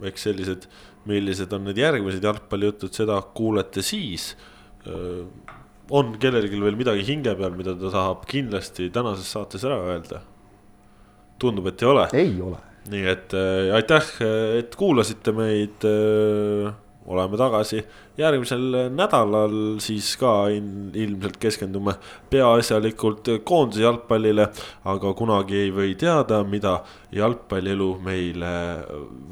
[0.06, 0.70] eks sellised,
[1.10, 4.32] millised on need järgmised jalgpallijutud, seda kuulete siis
[5.90, 10.22] on kellelgi veel midagi hinge peal, mida ta tahab kindlasti tänases saates ära öelda?
[11.40, 12.06] tundub, et ei ole.
[12.12, 12.58] ei ole.
[12.90, 14.06] nii et äh, aitäh,
[14.60, 16.70] et kuulasite meid äh,
[17.06, 17.80] oleme tagasi
[18.18, 21.94] järgmisel nädalal, siis ka ilmselt keskendume
[22.30, 24.48] peaasjalikult koondise jalgpallile.
[24.84, 26.80] aga kunagi ei või teada, mida
[27.12, 28.52] jalgpallielu meile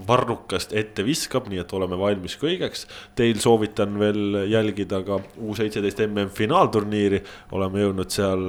[0.09, 2.87] varrukast ette viskab, nii et oleme valmis kõigeks.
[3.15, 8.45] Teil soovitan veel jälgida ka U seitseteist mm finaalturniiri, oleme jõudnud seal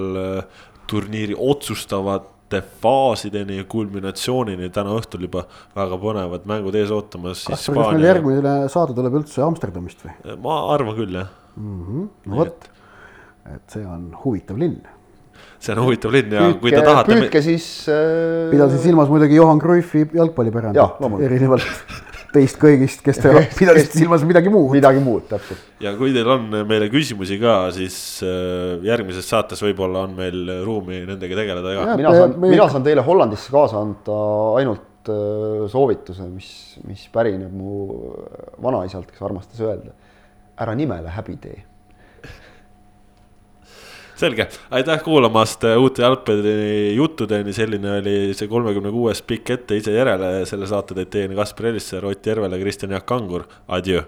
[0.89, 2.38] turniiri otsustavat
[2.81, 5.45] faasideni ja kulminatsioonini täna õhtul juba
[5.77, 7.45] väga põnevad mängud ees ootamas.
[7.47, 10.15] kas, kas meil järgmine saade tuleb üldse Amsterdamist või?
[10.41, 11.81] ma arvan küll, jah mm.
[11.85, 12.07] -hmm.
[12.31, 12.69] no vot,
[13.53, 14.81] et see on huvitav linn.
[15.59, 17.15] see on huvitav linn ja püüdke, kui te tahate.
[17.15, 18.49] püüdke siis äh....
[18.51, 21.67] pidasin silmas muidugi Johan Cruyffi jalgpallipärandit, erinevalt
[22.33, 24.71] teist kõigist, kes te pidasite silmas midagi muud.
[24.73, 25.63] midagi muud, täpselt.
[25.83, 31.03] ja kui teil on meile küsimusi ka, siis äh, järgmises saates võib-olla on meil ruumi
[31.07, 31.87] nendega tegeleda ka.
[31.99, 34.19] mina saan, mina saan teile Hollandisse kaasa anda
[34.59, 36.51] ainult äh, soovituse, mis,
[36.89, 38.13] mis pärineb mu
[38.61, 39.95] vanaisalt, kes armastas öelda.
[40.59, 41.68] ära nimele häbi tee
[44.19, 49.95] selge, aitäh kuulamast äh, uute jalgpalli juttudeni, selline oli see kolmekümne kuues pikk ette ise
[49.95, 54.05] järele, selle saate teid teieni Kaspar Elisser, Ott Järvela, Kristjan Jaak Kangur, adjöö